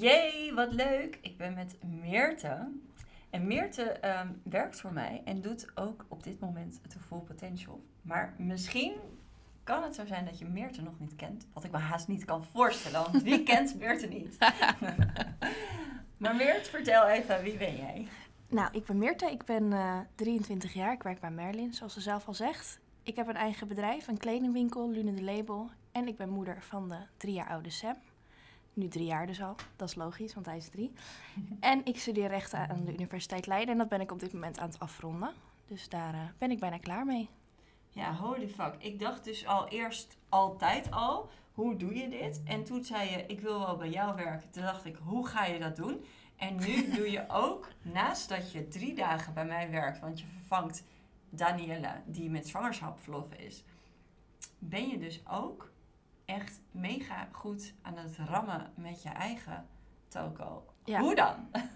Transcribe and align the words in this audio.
Jee, 0.00 0.54
wat 0.54 0.72
leuk. 0.72 1.18
Ik 1.22 1.36
ben 1.36 1.54
met 1.54 1.76
Meerte. 2.00 2.68
En 3.30 3.46
Meerte 3.46 3.82
ehm, 3.82 4.28
werkt 4.42 4.80
voor 4.80 4.92
mij 4.92 5.22
en 5.24 5.40
doet 5.40 5.66
ook 5.74 6.04
op 6.08 6.22
dit 6.22 6.40
moment 6.40 6.80
de 6.92 6.98
Full 6.98 7.18
Potential. 7.18 7.82
Maar 8.02 8.34
misschien 8.36 8.92
kan 9.64 9.82
het 9.82 9.94
zo 9.94 10.06
zijn 10.06 10.24
dat 10.24 10.38
je 10.38 10.44
Meerte 10.44 10.82
nog 10.82 10.98
niet 10.98 11.16
kent. 11.16 11.46
Wat 11.52 11.64
ik 11.64 11.70
me 11.70 11.76
haast 11.76 12.08
niet 12.08 12.24
kan 12.24 12.44
voorstellen, 12.44 13.12
want 13.12 13.22
wie 13.22 13.42
kent 13.52 13.78
Meerte 13.78 14.06
niet? 14.06 14.36
maar 16.16 16.36
Meerte, 16.36 16.70
vertel 16.70 17.06
even, 17.06 17.42
wie 17.42 17.56
ben 17.56 17.76
jij? 17.76 18.08
Nou, 18.48 18.68
ik 18.72 18.84
ben 18.84 18.98
Meerte, 18.98 19.30
ik 19.30 19.44
ben 19.44 19.72
eh 19.72 19.98
23 20.14 20.72
jaar, 20.72 20.92
ik 20.92 21.02
werk 21.02 21.20
bij 21.20 21.30
Merlin, 21.30 21.74
zoals 21.74 21.92
ze 21.92 22.00
zelf 22.00 22.26
al 22.26 22.34
zegt. 22.34 22.80
Ik 23.02 23.16
heb 23.16 23.28
een 23.28 23.36
eigen 23.36 23.68
bedrijf, 23.68 24.08
een 24.08 24.18
kledingwinkel, 24.18 24.90
Lune 24.90 25.14
de 25.14 25.22
Label. 25.22 25.70
En 25.92 26.08
ik 26.08 26.16
ben 26.16 26.28
moeder 26.28 26.62
van 26.62 26.88
de 26.88 26.98
drie 27.16 27.34
jaar 27.34 27.48
oude 27.48 27.70
Sam. 27.70 27.96
Nu 28.78 28.88
drie 28.88 29.04
jaar 29.04 29.26
dus 29.26 29.42
al, 29.42 29.54
dat 29.76 29.88
is 29.88 29.94
logisch, 29.94 30.34
want 30.34 30.46
hij 30.46 30.56
is 30.56 30.68
drie. 30.68 30.92
En 31.60 31.84
ik 31.84 31.98
studeer 31.98 32.28
rechten 32.28 32.68
aan 32.68 32.84
de 32.84 32.92
Universiteit 32.92 33.46
Leiden 33.46 33.72
en 33.72 33.78
dat 33.78 33.88
ben 33.88 34.00
ik 34.00 34.12
op 34.12 34.20
dit 34.20 34.32
moment 34.32 34.58
aan 34.58 34.68
het 34.68 34.78
afronden. 34.78 35.32
Dus 35.66 35.88
daar 35.88 36.14
eh, 36.14 36.20
ben 36.38 36.50
ik 36.50 36.60
bijna 36.60 36.78
klaar 36.78 37.04
mee. 37.04 37.28
Ja, 37.88 38.14
holy 38.14 38.48
fuck. 38.48 38.74
Ik 38.78 38.98
dacht 38.98 39.24
dus 39.24 39.46
al 39.46 39.68
eerst 39.68 40.16
altijd 40.28 40.90
al, 40.90 41.30
hoe 41.52 41.76
doe 41.76 41.94
je 41.94 42.08
dit? 42.08 42.42
En 42.44 42.64
toen 42.64 42.84
zei 42.84 43.10
je, 43.10 43.24
ik 43.26 43.40
wil 43.40 43.58
wel 43.58 43.76
bij 43.76 43.90
jou 43.90 44.16
werken. 44.16 44.50
Toen 44.50 44.62
dacht 44.62 44.84
ik, 44.84 44.96
hoe 45.02 45.26
ga 45.26 45.44
je 45.44 45.58
dat 45.58 45.76
doen? 45.76 46.04
En 46.36 46.56
nu 46.56 46.88
doe 46.96 47.10
je 47.10 47.24
ook, 47.28 47.68
naast 47.82 48.28
dat 48.28 48.52
je 48.52 48.68
drie 48.68 48.94
dagen 48.94 49.34
bij 49.34 49.46
mij 49.46 49.70
werkt, 49.70 50.00
want 50.00 50.20
je 50.20 50.26
vervangt 50.26 50.84
Daniela, 51.30 52.02
die 52.06 52.30
met 52.30 52.48
zwangerschapsverlof 52.48 53.32
is, 53.32 53.64
ben 54.58 54.88
je 54.88 54.98
dus 54.98 55.20
ook 55.30 55.70
echt 56.28 56.60
mega 56.70 57.28
goed 57.32 57.72
aan 57.82 57.96
het 57.96 58.16
rammen 58.28 58.72
met 58.74 59.02
je 59.02 59.08
eigen 59.08 59.66
toko. 60.08 60.64
Ja. 60.84 61.00
Hoe 61.00 61.14
dan? 61.14 61.34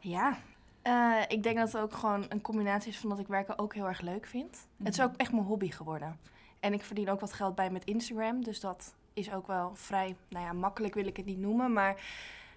Ja, 0.00 0.36
eh, 0.82 1.20
ik 1.28 1.42
denk 1.42 1.56
dat 1.56 1.72
het 1.72 1.82
ook 1.82 1.92
gewoon 1.94 2.24
een 2.28 2.40
combinatie 2.40 2.90
is 2.90 2.98
van 2.98 3.08
dat 3.08 3.18
ik 3.18 3.26
werken 3.26 3.58
ook 3.58 3.74
heel 3.74 3.86
erg 3.86 4.00
leuk 4.00 4.26
vind. 4.26 4.66
Het 4.78 4.88
is 4.92 4.96
Mhm. 4.98 5.06
ook 5.08 5.16
echt 5.16 5.32
mijn 5.32 5.44
hobby 5.44 5.70
geworden. 5.70 6.18
En 6.60 6.72
ik 6.72 6.82
verdien 6.82 7.10
ook 7.10 7.20
wat 7.20 7.32
geld 7.32 7.54
bij 7.54 7.70
met 7.70 7.84
Instagram. 7.84 8.44
Dus 8.44 8.60
dat 8.60 8.94
is 9.12 9.32
ook 9.32 9.46
wel 9.46 9.74
vrij, 9.74 10.16
nou 10.28 10.44
ja, 10.44 10.52
makkelijk 10.52 10.94
wil 10.94 11.06
ik 11.06 11.16
het 11.16 11.26
niet 11.26 11.38
noemen. 11.38 11.72
Maar 11.72 12.00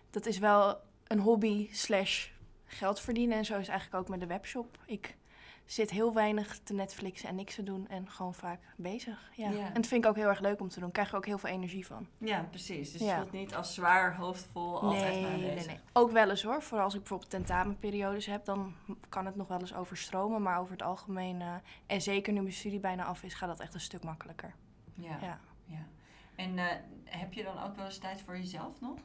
dat 0.10 0.26
is 0.26 0.38
wel 0.38 0.78
een 1.08 1.20
hobby 1.20 1.70
slash 1.72 2.28
geld 2.66 3.00
verdienen. 3.00 3.38
En 3.38 3.46
zo 3.46 3.54
is 3.54 3.60
het 3.60 3.70
eigenlijk 3.70 4.04
ook 4.04 4.10
met 4.10 4.20
de 4.20 4.28
webshop. 4.28 4.78
Ik 4.86 5.16
zit 5.66 5.90
heel 5.92 6.14
weinig 6.14 6.60
te 6.64 6.74
Netflixen 6.74 7.30
en 7.30 7.36
niks 7.36 7.56
te 7.56 7.64
doen. 7.64 7.88
En 7.88 8.10
gewoon 8.10 8.34
vaak 8.34 8.60
bezig. 8.78 9.30
Ja. 9.36 9.50
Ja. 9.50 9.66
En 9.68 9.74
dat 9.74 9.88
vind 9.88 10.04
ik 10.04 10.10
ook 10.10 10.16
heel 10.16 10.28
erg 10.28 10.40
leuk 10.40 10.60
om 10.60 10.70
te 10.70 10.80
doen. 10.80 10.92
Krijg 10.92 11.10
er 11.10 11.16
ook 11.18 11.26
heel 11.26 11.38
veel 11.38 11.50
energie 11.50 11.86
van. 11.86 12.08
Ja, 12.18 12.48
precies. 12.50 12.92
Dus 12.92 13.02
Ja. 13.02 13.08
je 13.16 13.20
voelt 13.22 13.32
niet 13.32 13.56
als 13.56 13.74
zwaar, 13.74 14.16
hoofdvol, 14.16 14.82
altijd 14.82 15.22
maar 15.22 15.32
nee, 15.32 15.40
bezig. 15.40 15.56
nee, 15.68 15.76
nee. 15.76 15.80
Ook 15.94 16.12
wel 16.12 16.30
eens 16.30 16.44
hoor. 16.44 16.62
Vooral 16.64 16.84
als 16.86 16.94
ik 16.94 17.00
bijvoorbeeld 17.00 17.30
tentamenperiodes 17.30 18.26
heb, 18.26 18.46
dan 18.46 18.76
kan 19.10 19.26
het 19.26 19.36
nog 19.36 19.48
wel 19.48 19.60
eens 19.60 19.76
overstromen. 19.76 20.42
Maar 20.42 20.60
over 20.60 20.72
het 20.72 20.82
algemeen, 20.82 21.42
eh, 21.42 21.54
en 21.86 22.02
zeker 22.02 22.34
nu 22.34 22.42
mijn 22.42 22.54
studie 22.54 22.80
bijna 22.80 23.04
af 23.04 23.24
is, 23.24 23.34
gaat 23.34 23.50
dat 23.50 23.60
echt 23.60 23.74
een 23.74 23.80
stuk 23.80 24.04
makkelijker. 24.04 24.54
Ja. 24.96 25.18
Ja. 25.22 25.40
ja. 25.66 25.86
En 26.36 26.58
eh, 26.60 26.66
heb 27.04 27.34
je 27.34 27.44
dan 27.44 27.64
ook 27.64 27.76
wel 27.76 27.86
eens 27.86 27.98
tijd 27.98 28.22
voor 28.22 28.38
jezelf 28.38 28.82
nog? 28.82 28.98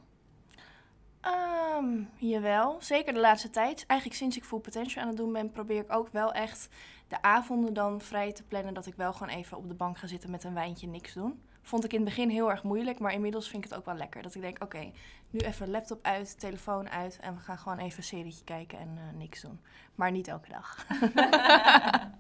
Ehm, 1.21 2.03
jawel, 2.17 2.77
zeker 2.81 3.13
de 3.15 3.21
laatste 3.21 3.51
tijd. 3.51 3.85
Eigenlijk 3.87 4.21
sinds 4.21 4.37
ik 4.37 4.45
Full 4.45 4.59
Potential 4.59 5.03
aan 5.03 5.09
het 5.09 5.17
doen 5.17 5.33
ben, 5.33 5.51
probeer 5.51 5.81
ik 5.81 5.93
ook 5.93 6.09
wel 6.13 6.33
echt 6.33 6.69
de 7.09 7.23
avonden 7.23 7.75
dan 7.75 8.01
vrij 8.01 8.33
te 8.33 8.43
plannen. 8.43 8.75
Dat 8.75 8.87
ik 8.87 8.95
wel 8.95 9.13
gewoon 9.13 9.35
even 9.35 9.57
op 9.57 9.69
de 9.69 9.75
bank 9.75 9.99
ga 9.99 10.07
zitten 10.07 10.31
met 10.31 10.45
een 10.45 10.55
wijntje, 10.55 10.87
niks 10.87 11.13
doen. 11.13 11.43
Vond 11.63 11.85
ik 11.85 11.93
in 11.93 12.01
het 12.01 12.09
begin 12.09 12.29
heel 12.29 12.51
erg 12.51 12.63
moeilijk, 12.63 12.99
maar 12.99 13.13
inmiddels 13.13 13.49
vind 13.49 13.65
ik 13.65 13.71
het 13.71 13.79
ook 13.79 13.85
wel 13.85 13.95
lekker. 13.95 14.23
Dat 14.23 14.35
ik 14.35 14.41
denk, 14.41 14.63
oké, 14.63 14.91
nu 15.31 15.41
even 15.41 15.71
laptop 15.71 16.05
uit, 16.05 16.41
telefoon 16.41 16.91
uit 16.91 17.19
en 17.21 17.35
we 17.35 17.41
gaan 17.41 17.59
gewoon 17.59 17.79
even 17.79 17.99
een 17.99 18.05
serietje 18.05 18.45
kijken 18.45 18.79
en 18.79 18.89
eh, 18.97 19.19
niks 19.19 19.41
doen. 19.41 19.61
Maar 19.95 20.11
niet 20.11 20.29
elke 20.29 20.49
dag. 20.49 20.77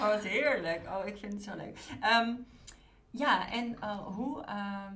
Oh, 0.00 0.06
wat 0.08 0.22
heerlijk. 0.22 0.86
Oh, 0.86 1.06
ik 1.06 1.18
vind 1.18 1.32
het 1.32 1.42
zo 1.42 1.56
leuk. 1.56 1.78
Ehm, 2.00 2.34
ja, 3.10 3.50
en 3.50 3.76
eh, 3.80 3.98
hoe... 3.98 4.44
ehm, 4.44 4.94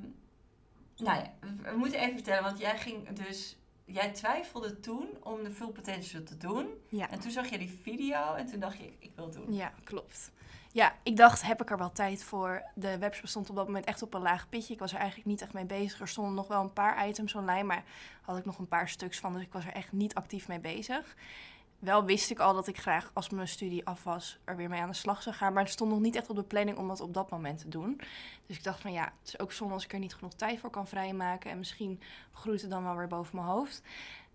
nou 0.99 1.19
ja, 1.19 1.33
we- 1.63 1.77
moeten 1.77 2.01
even 2.01 2.15
vertellen, 2.15 2.43
want 2.43 2.59
jij 2.59 2.79
ging 2.79 3.09
dus... 3.09 3.57
Jij 3.85 4.11
twijfelde 4.13 4.81
toen 4.81 5.09
om 5.23 5.43
de 5.45 5.51
Full 5.51 5.69
Potential 5.71 6.23
te 6.23 6.37
doen. 6.37 6.67
Ja. 6.89 7.11
En 7.11 7.21
toen 7.21 7.31
zag 7.31 7.49
je 7.49 7.59
die 7.59 7.79
video 7.83 8.35
en 8.35 8.47
toen 8.47 8.61
dacht 8.61 8.77
je, 8.77 8.85
ik, 8.85 8.97
ik 8.99 9.13
wil 9.15 9.25
het 9.25 9.35
doen. 9.35 9.55
Ja, 9.55 9.73
klopt. 9.85 10.31
Ja, 10.73 10.95
ik 11.03 11.17
dacht, 11.17 11.43
heb 11.43 11.63
ik 11.63 11.71
er 11.71 11.79
wel 11.79 11.93
tijd 11.93 12.25
voor? 12.25 12.63
De 12.75 12.99
webshop 12.99 13.29
stond 13.29 13.51
op 13.51 13.57
dat 13.57 13.67
moment 13.67 13.85
echt 13.85 14.03
op 14.03 14.15
een 14.15 14.21
laag 14.23 14.49
pitje. 14.49 14.73
Ik 14.73 14.79
was 14.79 14.93
er 14.93 14.99
eigenlijk 14.99 15.29
niet 15.29 15.43
echt 15.43 15.53
mee 15.53 15.65
bezig. 15.65 16.01
Er 16.01 16.09
stonden 16.09 16.35
nog 16.35 16.49
wel 16.49 16.61
een 16.63 16.73
paar 16.73 17.09
items 17.09 17.35
online, 17.35 17.63
maar 17.63 17.85
had 18.23 18.39
ik 18.39 18.45
nog 18.45 18.59
een 18.59 18.69
paar 18.69 18.89
stuks 18.89 19.19
van. 19.19 19.33
Dus 19.33 19.43
ik 19.43 19.53
was 19.53 19.65
er 19.67 19.73
echt 19.73 19.93
niet 19.93 20.15
actief 20.15 20.49
mee 20.49 20.61
bezig. 20.61 21.17
Wel 21.79 22.05
wist 22.05 22.31
ik 22.31 22.39
al 22.39 22.55
dat 22.55 22.67
ik 22.67 22.79
graag, 22.79 23.11
als 23.13 23.29
mijn 23.29 23.49
studie 23.49 23.87
af 23.87 24.05
was, 24.05 24.39
er 24.45 24.57
weer 24.57 24.69
mee 24.69 24.81
aan 24.81 24.89
de 24.89 24.95
slag 24.95 25.23
zou 25.23 25.35
gaan. 25.35 25.53
Maar 25.53 25.63
het 25.63 25.73
stond 25.73 25.91
nog 25.91 26.01
niet 26.01 26.17
echt 26.17 26.31
op 26.31 26.37
de 26.37 26.43
planning 26.43 26.79
om 26.79 26.89
dat 26.89 27.01
op 27.01 27.15
dat 27.15 27.31
moment 27.31 27.59
te 27.59 27.69
doen. 27.69 28.01
Dus 28.47 28.57
ik 28.57 28.65
dacht 28.65 28.81
van 28.81 28.93
ja, 28.93 29.05
het 29.05 29.29
is 29.29 29.39
ook 29.39 29.53
zonde 29.53 29.75
als 29.75 29.85
ik 29.85 29.93
er 29.93 29.99
niet 29.99 30.15
genoeg 30.15 30.35
tijd 30.35 30.61
voor 30.61 30.71
kan 30.71 30.87
vrijmaken. 30.87 31.51
En 31.51 31.59
misschien 31.59 32.01
groeit 32.33 32.61
het 32.61 32.71
dan 32.71 32.85
wel 32.85 32.97
weer 32.97 33.07
boven 33.07 33.37
mijn 33.37 33.49
hoofd. 33.49 33.83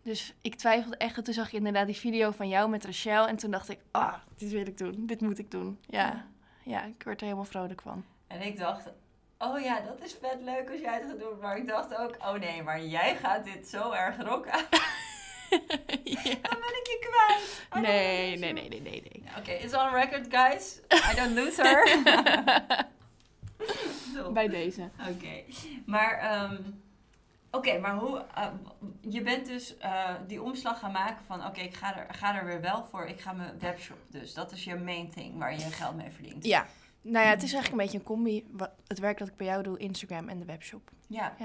Dus 0.02 0.34
ik 0.42 0.56
twijfelde 0.56 0.98
echt. 0.98 1.18
En 1.18 1.24
toen 1.24 1.34
zag 1.34 1.48
ik 1.48 1.54
inderdaad 1.54 1.86
die 1.86 1.96
video 1.96 2.32
van 2.32 2.48
jou 2.48 2.70
met 2.70 2.86
Rachel. 2.86 3.28
En 3.28 3.36
toen 3.36 3.52
dacht 3.52 3.70
ik, 3.70 3.80
ah, 3.92 4.14
dit 4.38 4.52
wil 4.52 4.68
ik 4.68 4.78
doen. 4.78 5.06
Dit 5.06 5.22
moet 5.22 5.40
ik 5.40 5.52
doen. 5.52 5.80
Ja, 5.88 6.26
ja 6.64 6.84
ik 6.84 7.04
werd 7.04 7.20
er 7.20 7.26
helemaal 7.26 7.46
vrolijk 7.46 7.82
van. 7.82 8.06
En 8.28 8.42
ik 8.42 8.58
dacht, 8.58 8.90
oh 9.38 9.60
ja, 9.60 9.80
dat 9.80 10.04
is 10.04 10.14
vet 10.22 10.42
leuk 10.42 10.70
als 10.70 10.80
jij 10.80 10.94
het 10.94 11.04
gaat 11.04 11.20
doen. 11.20 11.40
Maar 11.42 11.58
ik 11.58 11.68
dacht 11.68 11.96
ook, 11.96 12.16
oh 12.20 12.34
nee, 12.34 12.64
maar 12.64 12.84
jij 12.84 13.16
gaat 13.16 13.44
dit 13.44 13.68
zo 13.68 13.92
erg 13.92 14.22
rocken. 14.22 14.54
Ja. 16.04 16.22
Dan 16.24 16.60
ben 16.60 16.76
ik 16.80 16.88
je 16.88 16.98
kwijt. 17.00 17.68
I 17.76 17.80
Nee, 17.80 18.38
nee, 18.38 18.54
nee, 18.54 18.70
nee, 18.70 18.82
nee, 18.82 19.02
nee. 19.02 19.24
Oké, 19.38 19.52
it's 19.52 19.74
on 19.74 19.94
record, 19.94 20.28
guys. 20.30 20.80
I 21.12 21.16
don't 21.16 21.36
lose 21.36 21.62
her. 21.62 22.02
Bij 24.34 24.48
deze. 24.48 24.90
Oké, 25.10 25.44
maar, 25.86 26.20
ehm, 26.20 26.62
oké, 27.52 27.80
maar 27.80 27.96
hoe, 27.96 28.26
eh, 28.36 28.48
je 29.02 29.22
bent 29.22 29.46
dus 29.46 29.78
eh, 29.78 30.10
die 30.28 30.42
omslag 30.42 30.80
gaan 30.80 30.92
maken 30.92 31.26
van, 31.26 31.46
oké, 31.46 31.62
ik 31.62 31.74
ga 31.74 31.98
er, 31.98 32.14
ga 32.14 32.36
er 32.36 32.46
weer 32.46 32.62
wel 32.62 32.86
voor, 32.92 33.06
ik 33.06 33.22
ga 33.22 33.34
mijn 33.34 33.60
webshop 33.60 34.00
dus. 34.10 34.34
Dat 34.34 34.52
is 34.52 34.64
je 34.64 34.76
main 34.76 35.10
thing 35.10 35.38
waar 35.38 35.54
je 35.54 35.60
geld 35.60 35.96
mee 35.96 36.12
verdient. 36.12 36.46
Ja. 36.46 36.66
Nou 37.02 37.26
ja, 37.26 37.32
het 37.32 37.44
is 37.44 37.54
eigenlijk 37.54 37.72
een 37.72 37.88
beetje 37.90 37.98
een 37.98 38.16
combi. 38.16 38.46
Het 38.88 39.00
werk 39.00 39.18
dat 39.18 39.28
ik 39.28 39.36
bij 39.36 39.48
jou 39.48 39.64
doe, 39.64 39.78
Instagram 39.78 40.30
en 40.30 40.40
de 40.40 40.46
webshop. 40.46 40.92
Ja, 41.08 41.36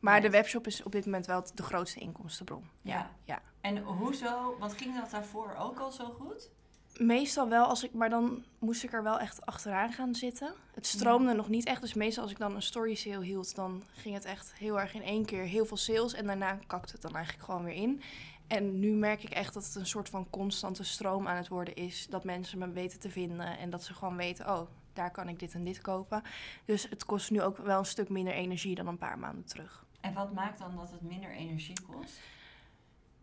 Maar 0.00 0.20
de 0.20 0.30
webshop 0.30 0.66
is 0.66 0.82
op 0.82 0.92
dit 0.92 1.04
moment 1.04 1.26
wel 1.26 1.44
de 1.54 1.62
grootste 1.62 2.00
inkomstenbron. 2.00 2.68
Ja. 2.82 3.10
Ja, 3.24 3.42
en 3.60 3.78
hoezo, 3.78 4.56
want 4.58 4.72
ging 4.72 5.00
dat 5.00 5.10
daarvoor 5.10 5.54
ook 5.58 5.78
al 5.78 5.90
zo 5.90 6.04
goed? 6.04 6.50
Meestal 6.96 7.48
wel, 7.48 7.64
als 7.64 7.84
ik, 7.84 7.92
maar 7.92 8.10
dan 8.10 8.44
moest 8.58 8.84
ik 8.84 8.92
er 8.92 9.02
wel 9.02 9.18
echt 9.18 9.46
achteraan 9.46 9.92
gaan 9.92 10.14
zitten. 10.14 10.54
Het 10.74 10.86
stroomde 10.86 11.32
nog 11.32 11.48
niet 11.48 11.66
echt, 11.66 11.80
dus 11.80 11.94
meestal 11.94 12.22
als 12.22 12.32
ik 12.32 12.38
dan 12.38 12.54
een 12.54 12.62
story 12.62 12.94
sale 12.94 13.24
hield, 13.24 13.54
dan 13.54 13.82
ging 13.94 14.14
het 14.14 14.24
echt 14.24 14.54
heel 14.54 14.80
erg 14.80 14.94
in 14.94 15.02
één 15.02 15.24
keer 15.24 15.42
heel 15.42 15.66
veel 15.66 15.76
sales 15.76 16.14
en 16.14 16.26
daarna 16.26 16.58
kakte 16.66 16.92
het 16.92 17.02
dan 17.02 17.14
eigenlijk 17.14 17.44
gewoon 17.44 17.64
weer 17.64 17.74
in. 17.74 18.02
En 18.46 18.78
nu 18.78 18.92
merk 18.92 19.22
ik 19.22 19.30
echt 19.30 19.54
dat 19.54 19.64
het 19.64 19.74
een 19.74 19.86
soort 19.86 20.08
van 20.08 20.30
constante 20.30 20.84
stroom 20.84 21.28
aan 21.28 21.36
het 21.36 21.48
worden 21.48 21.74
is. 21.74 22.06
Dat 22.10 22.24
mensen 22.24 22.58
me 22.58 22.70
weten 22.70 22.98
te 22.98 23.10
vinden 23.10 23.58
en 23.58 23.70
dat 23.70 23.84
ze 23.84 23.94
gewoon 23.94 24.16
weten, 24.16 24.46
oh, 24.46 24.68
daar 24.92 25.10
kan 25.10 25.28
ik 25.28 25.38
dit 25.38 25.54
en 25.54 25.64
dit 25.64 25.80
kopen. 25.80 26.22
Dus 26.64 26.88
het 26.90 27.04
kost 27.04 27.30
nu 27.30 27.42
ook 27.42 27.56
wel 27.56 27.78
een 27.78 27.86
stuk 27.86 28.08
minder 28.08 28.32
energie 28.34 28.74
dan 28.74 28.86
een 28.86 28.98
paar 28.98 29.18
maanden 29.18 29.44
terug. 29.44 29.85
En 30.06 30.14
wat 30.14 30.32
maakt 30.32 30.58
dan 30.58 30.76
dat 30.76 30.90
het 30.90 31.00
minder 31.00 31.30
energie 31.30 31.80
kost? 31.80 32.20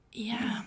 Ja, 0.10 0.66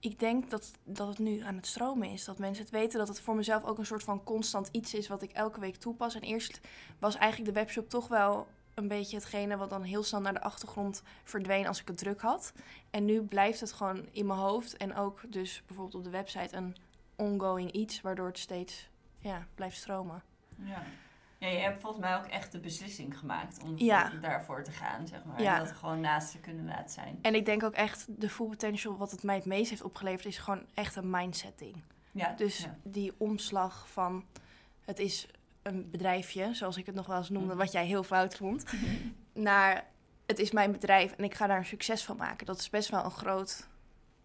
ik 0.00 0.18
denk 0.18 0.50
dat, 0.50 0.72
dat 0.84 1.08
het 1.08 1.18
nu 1.18 1.40
aan 1.40 1.56
het 1.56 1.66
stromen 1.66 2.08
is. 2.08 2.24
Dat 2.24 2.38
mensen 2.38 2.64
het 2.64 2.72
weten 2.72 2.98
dat 2.98 3.08
het 3.08 3.20
voor 3.20 3.36
mezelf 3.36 3.64
ook 3.64 3.78
een 3.78 3.86
soort 3.86 4.02
van 4.02 4.24
constant 4.24 4.68
iets 4.72 4.94
is 4.94 5.08
wat 5.08 5.22
ik 5.22 5.32
elke 5.32 5.60
week 5.60 5.76
toepas. 5.76 6.14
En 6.14 6.20
eerst 6.20 6.60
was 6.98 7.16
eigenlijk 7.16 7.54
de 7.54 7.60
webshop 7.60 7.88
toch 7.88 8.08
wel 8.08 8.46
een 8.74 8.88
beetje 8.88 9.16
hetgene 9.16 9.56
wat 9.56 9.70
dan 9.70 9.82
heel 9.82 10.02
snel 10.02 10.20
naar 10.20 10.34
de 10.34 10.42
achtergrond 10.42 11.02
verdween 11.24 11.66
als 11.66 11.80
ik 11.80 11.88
het 11.88 11.98
druk 11.98 12.20
had. 12.20 12.52
En 12.90 13.04
nu 13.04 13.22
blijft 13.22 13.60
het 13.60 13.72
gewoon 13.72 14.08
in 14.12 14.26
mijn 14.26 14.38
hoofd 14.38 14.76
en 14.76 14.94
ook 14.94 15.20
dus 15.32 15.62
bijvoorbeeld 15.66 15.96
op 15.96 16.04
de 16.04 16.18
website 16.18 16.56
een 16.56 16.76
ongoing 17.16 17.72
iets, 17.72 18.00
waardoor 18.00 18.26
het 18.26 18.38
steeds 18.38 18.88
ja, 19.18 19.46
blijft 19.54 19.76
stromen. 19.76 20.22
Ja. 20.54 20.82
Ja, 21.38 21.48
je 21.48 21.58
hebt 21.58 21.80
volgens 21.80 22.02
mij 22.02 22.16
ook 22.16 22.24
echt 22.26 22.52
de 22.52 22.60
beslissing 22.60 23.18
gemaakt 23.18 23.62
om 23.62 23.72
Ja. 23.76 24.10
daarvoor 24.20 24.62
te 24.64 24.70
gaan, 24.70 25.06
zeg 25.06 25.24
maar. 25.24 25.42
Ja. 25.42 25.58
En 25.58 25.64
dat 25.64 25.72
gewoon 25.76 26.00
naast 26.00 26.30
te 26.30 26.38
kunnen 26.38 26.64
laten 26.64 26.90
zijn. 26.90 27.18
En 27.22 27.34
ik 27.34 27.44
denk 27.44 27.62
ook 27.62 27.74
echt, 27.74 28.04
de 28.20 28.28
full 28.30 28.46
potential, 28.48 28.96
wat 28.96 29.10
het 29.10 29.22
mij 29.22 29.34
het 29.36 29.44
meest 29.44 29.70
heeft 29.70 29.82
opgeleverd, 29.82 30.26
is 30.26 30.38
gewoon 30.38 30.66
echt 30.74 30.96
een 30.96 31.10
mindset 31.10 31.58
ding. 31.58 31.82
Ja, 32.12 32.32
Dus 32.32 32.58
ja. 32.58 32.76
die 32.82 33.12
omslag 33.18 33.88
van 33.88 34.24
het 34.84 34.98
is 34.98 35.28
een 35.62 35.90
bedrijfje, 35.90 36.54
zoals 36.54 36.76
ik 36.76 36.86
het 36.86 36.94
nog 36.94 37.06
wel 37.06 37.16
eens 37.16 37.28
noemde, 37.30 37.48
Mhm. 37.48 37.58
wat 37.58 37.72
jij 37.72 37.86
heel 37.86 38.02
fout 38.02 38.36
vond, 38.36 38.64
naar 39.32 39.84
het 40.26 40.38
is 40.38 40.50
mijn 40.52 40.72
bedrijf 40.72 41.12
en 41.12 41.24
ik 41.24 41.34
ga 41.34 41.46
daar 41.46 41.58
een 41.58 41.64
succes 41.64 42.04
van 42.04 42.16
maken. 42.16 42.46
Dat 42.46 42.58
is 42.58 42.70
best 42.70 42.88
wel 42.88 43.04
een 43.04 43.10
groot, 43.10 43.68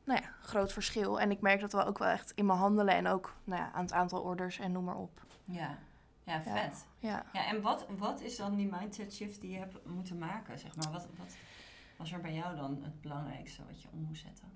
nou 0.03 0.21
ja, 0.21 0.29
groot 0.41 0.73
verschil. 0.73 1.19
En 1.19 1.31
ik 1.31 1.41
merk 1.41 1.59
dat 1.59 1.73
wel 1.73 1.85
ook 1.85 1.97
wel 1.97 2.07
echt 2.07 2.31
in 2.35 2.45
mijn 2.45 2.59
handelen 2.59 2.93
en 2.95 3.07
ook 3.07 3.35
nou 3.43 3.61
ja, 3.61 3.71
aan 3.73 3.83
het 3.83 3.93
aantal 3.93 4.21
orders 4.21 4.59
en 4.59 4.71
noem 4.71 4.83
maar 4.83 4.95
op. 4.97 5.21
ja. 5.45 5.77
Ja, 6.25 6.43
vet. 6.43 6.85
Ja. 6.99 7.25
Ja, 7.33 7.45
en 7.45 7.61
wat, 7.61 7.85
wat 7.97 8.21
is 8.21 8.35
dan 8.35 8.55
die 8.55 8.71
mindset 8.71 9.13
shift 9.13 9.41
die 9.41 9.51
je 9.51 9.57
hebt 9.57 9.85
moeten 9.85 10.17
maken, 10.17 10.59
zeg 10.59 10.75
maar? 10.75 10.91
Wat, 10.91 11.07
wat... 11.17 11.35
was 11.97 12.11
er 12.11 12.21
bij 12.21 12.33
jou 12.33 12.55
dan 12.55 12.79
het 12.83 13.01
belangrijkste 13.01 13.65
wat 13.65 13.81
je 13.81 13.87
om 13.91 13.99
moest 13.99 14.21
zetten? 14.21 14.51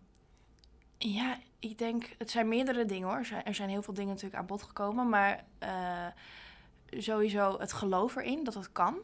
Ja, 0.98 1.38
ik 1.60 1.78
denk, 1.78 2.16
het 2.18 2.32
zijn 2.32 2.48
meerdere 2.48 2.86
dingen 2.86 3.08
hoor. 3.08 3.18
Er 3.18 3.26
zijn, 3.26 3.44
er 3.44 3.56
zijn 3.56 3.70
heel 3.70 3.82
veel 3.82 3.94
dingen 3.94 4.10
natuurlijk 4.10 4.42
aan 4.42 4.46
bod 4.46 4.64
gekomen. 4.64 5.10
Maar 5.10 5.44
eh, 5.60 6.08
sowieso 6.90 7.60
het 7.60 7.74
geloof 7.74 8.16
erin 8.16 8.44
dat 8.44 8.54
het 8.54 8.72
kan. 8.72 8.98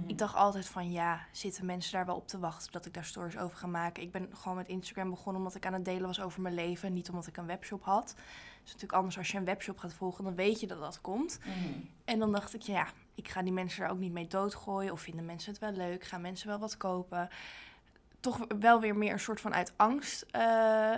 Mhm. 0.00 0.08
Ik 0.08 0.18
dacht 0.18 0.34
altijd 0.34 0.66
van 0.66 0.92
ja, 0.92 1.26
zitten 1.32 1.66
mensen 1.66 1.92
daar 1.92 2.06
wel 2.06 2.16
op 2.16 2.28
te 2.28 2.38
wachten 2.38 2.72
dat 2.72 2.86
ik 2.86 2.94
daar 2.94 3.04
stories 3.04 3.38
over 3.38 3.56
ga 3.56 3.66
maken. 3.66 4.02
Ik 4.02 4.12
ben 4.12 4.28
gewoon 4.32 4.56
met 4.56 4.68
Instagram 4.68 5.10
begonnen 5.10 5.42
omdat 5.42 5.56
ik 5.56 5.66
aan 5.66 5.72
het 5.72 5.84
delen 5.84 6.06
was 6.06 6.20
over 6.20 6.40
mijn 6.40 6.54
leven. 6.54 6.92
Niet 6.92 7.08
omdat 7.08 7.26
ik 7.26 7.36
een 7.36 7.46
webshop 7.46 7.82
had. 7.82 8.08
Het 8.08 8.64
is 8.64 8.72
natuurlijk 8.72 8.92
anders 8.92 9.18
als 9.18 9.30
je 9.30 9.38
een 9.38 9.44
webshop 9.44 9.78
gaat 9.78 9.94
volgen, 9.94 10.24
dan 10.24 10.34
weet 10.34 10.60
je 10.60 10.66
dat 10.66 10.80
dat 10.80 11.00
komt. 11.00 11.38
Mhm. 11.38 11.80
En 12.04 12.18
dan 12.18 12.32
dacht 12.32 12.54
ik, 12.54 12.62
ja, 12.62 12.86
ik 13.14 13.28
ga 13.28 13.42
die 13.42 13.52
mensen 13.52 13.80
daar 13.80 13.90
ook 13.90 13.98
niet 13.98 14.12
mee 14.12 14.26
doodgooien. 14.26 14.92
Of 14.92 15.00
vinden 15.00 15.24
mensen 15.24 15.52
het 15.52 15.60
wel 15.60 15.72
leuk? 15.72 16.04
Gaan 16.04 16.20
mensen 16.20 16.48
wel 16.48 16.58
wat 16.58 16.76
kopen? 16.76 17.28
Toch 18.20 18.46
wel 18.58 18.80
weer 18.80 18.96
meer 18.96 19.12
een 19.12 19.20
soort 19.20 19.40
van 19.40 19.54
uit 19.54 19.72
angst 19.76 20.26
eh, 20.30 20.94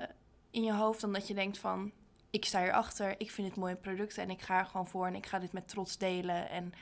in 0.50 0.62
je 0.62 0.72
hoofd. 0.72 1.00
Dan 1.00 1.12
dat 1.12 1.28
je 1.28 1.34
denkt 1.34 1.58
van, 1.58 1.92
ik 2.30 2.44
sta 2.44 2.62
hierachter. 2.62 3.14
Ik 3.20 3.30
vind 3.30 3.48
het 3.48 3.56
mooie 3.56 3.76
producten 3.76 4.22
en 4.22 4.30
ik 4.30 4.42
ga 4.42 4.58
er 4.58 4.66
gewoon 4.66 4.86
voor. 4.86 5.06
En 5.06 5.14
ik 5.14 5.26
ga 5.26 5.38
dit 5.38 5.52
met 5.52 5.68
trots 5.68 5.98
delen. 5.98 6.50
En 6.50 6.72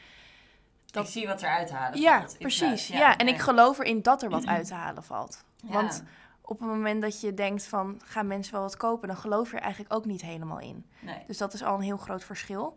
dat- 0.95 1.05
Ik 1.05 1.11
zie 1.11 1.27
wat 1.27 1.43
eruit 1.43 1.67
te 1.67 1.75
halen 1.75 2.01
ja, 2.01 2.19
valt. 2.19 2.39
precies. 2.39 2.87
Ja, 2.89 2.99
Ja, 2.99 3.17
en 3.17 3.27
ja. 3.27 3.33
ik 3.33 3.41
geloof 3.41 3.79
erin 3.79 4.03
dat 4.03 4.23
er 4.23 4.31
wat 4.31 4.47
uit 4.57 4.67
te 4.67 4.75
halen 4.75 5.03
valt. 5.05 5.45
Ja. 5.57 5.73
Want 5.73 6.03
op 6.41 6.59
het 6.59 6.69
moment 6.69 7.03
dat 7.03 7.21
je 7.21 7.35
denkt 7.35 7.65
van, 7.67 8.01
gaan 8.05 8.27
mensen 8.27 8.53
wel 8.53 8.63
wat 8.63 8.77
kopen? 8.77 9.09
Dan 9.09 9.17
geloof 9.17 9.51
je 9.51 9.57
er 9.57 9.63
eigenlijk 9.63 9.95
ook 9.95 10.05
niet 10.05 10.23
helemaal 10.23 10.61
in. 10.61 10.87
Nee. 11.01 11.23
Dus 11.27 11.39
dat 11.39 11.53
is 11.55 11.63
al 11.63 11.75
een 11.75 11.81
heel 11.81 11.97
groot 11.97 12.25
verschil. 12.25 12.75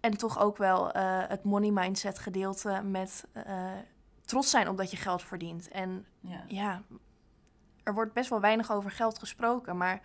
En 0.00 0.16
toch 0.16 0.38
ook 0.40 0.56
wel 0.56 0.92
eh, 0.92 1.18
het 1.28 1.44
money 1.44 1.70
mindset 1.70 2.18
gedeelte 2.18 2.80
met 2.84 3.24
eh, 3.32 3.70
trots 4.24 4.50
zijn 4.50 4.68
op 4.68 4.76
dat 4.76 4.90
je 4.90 4.96
geld 4.96 5.22
verdient. 5.22 5.68
En 5.68 6.06
Ja. 6.20 6.44
ja, 6.48 6.82
er 7.82 7.94
wordt 7.94 8.12
best 8.12 8.30
wel 8.30 8.40
weinig 8.40 8.72
over 8.72 8.90
geld 8.90 9.18
gesproken, 9.18 9.76
maar 9.76 10.00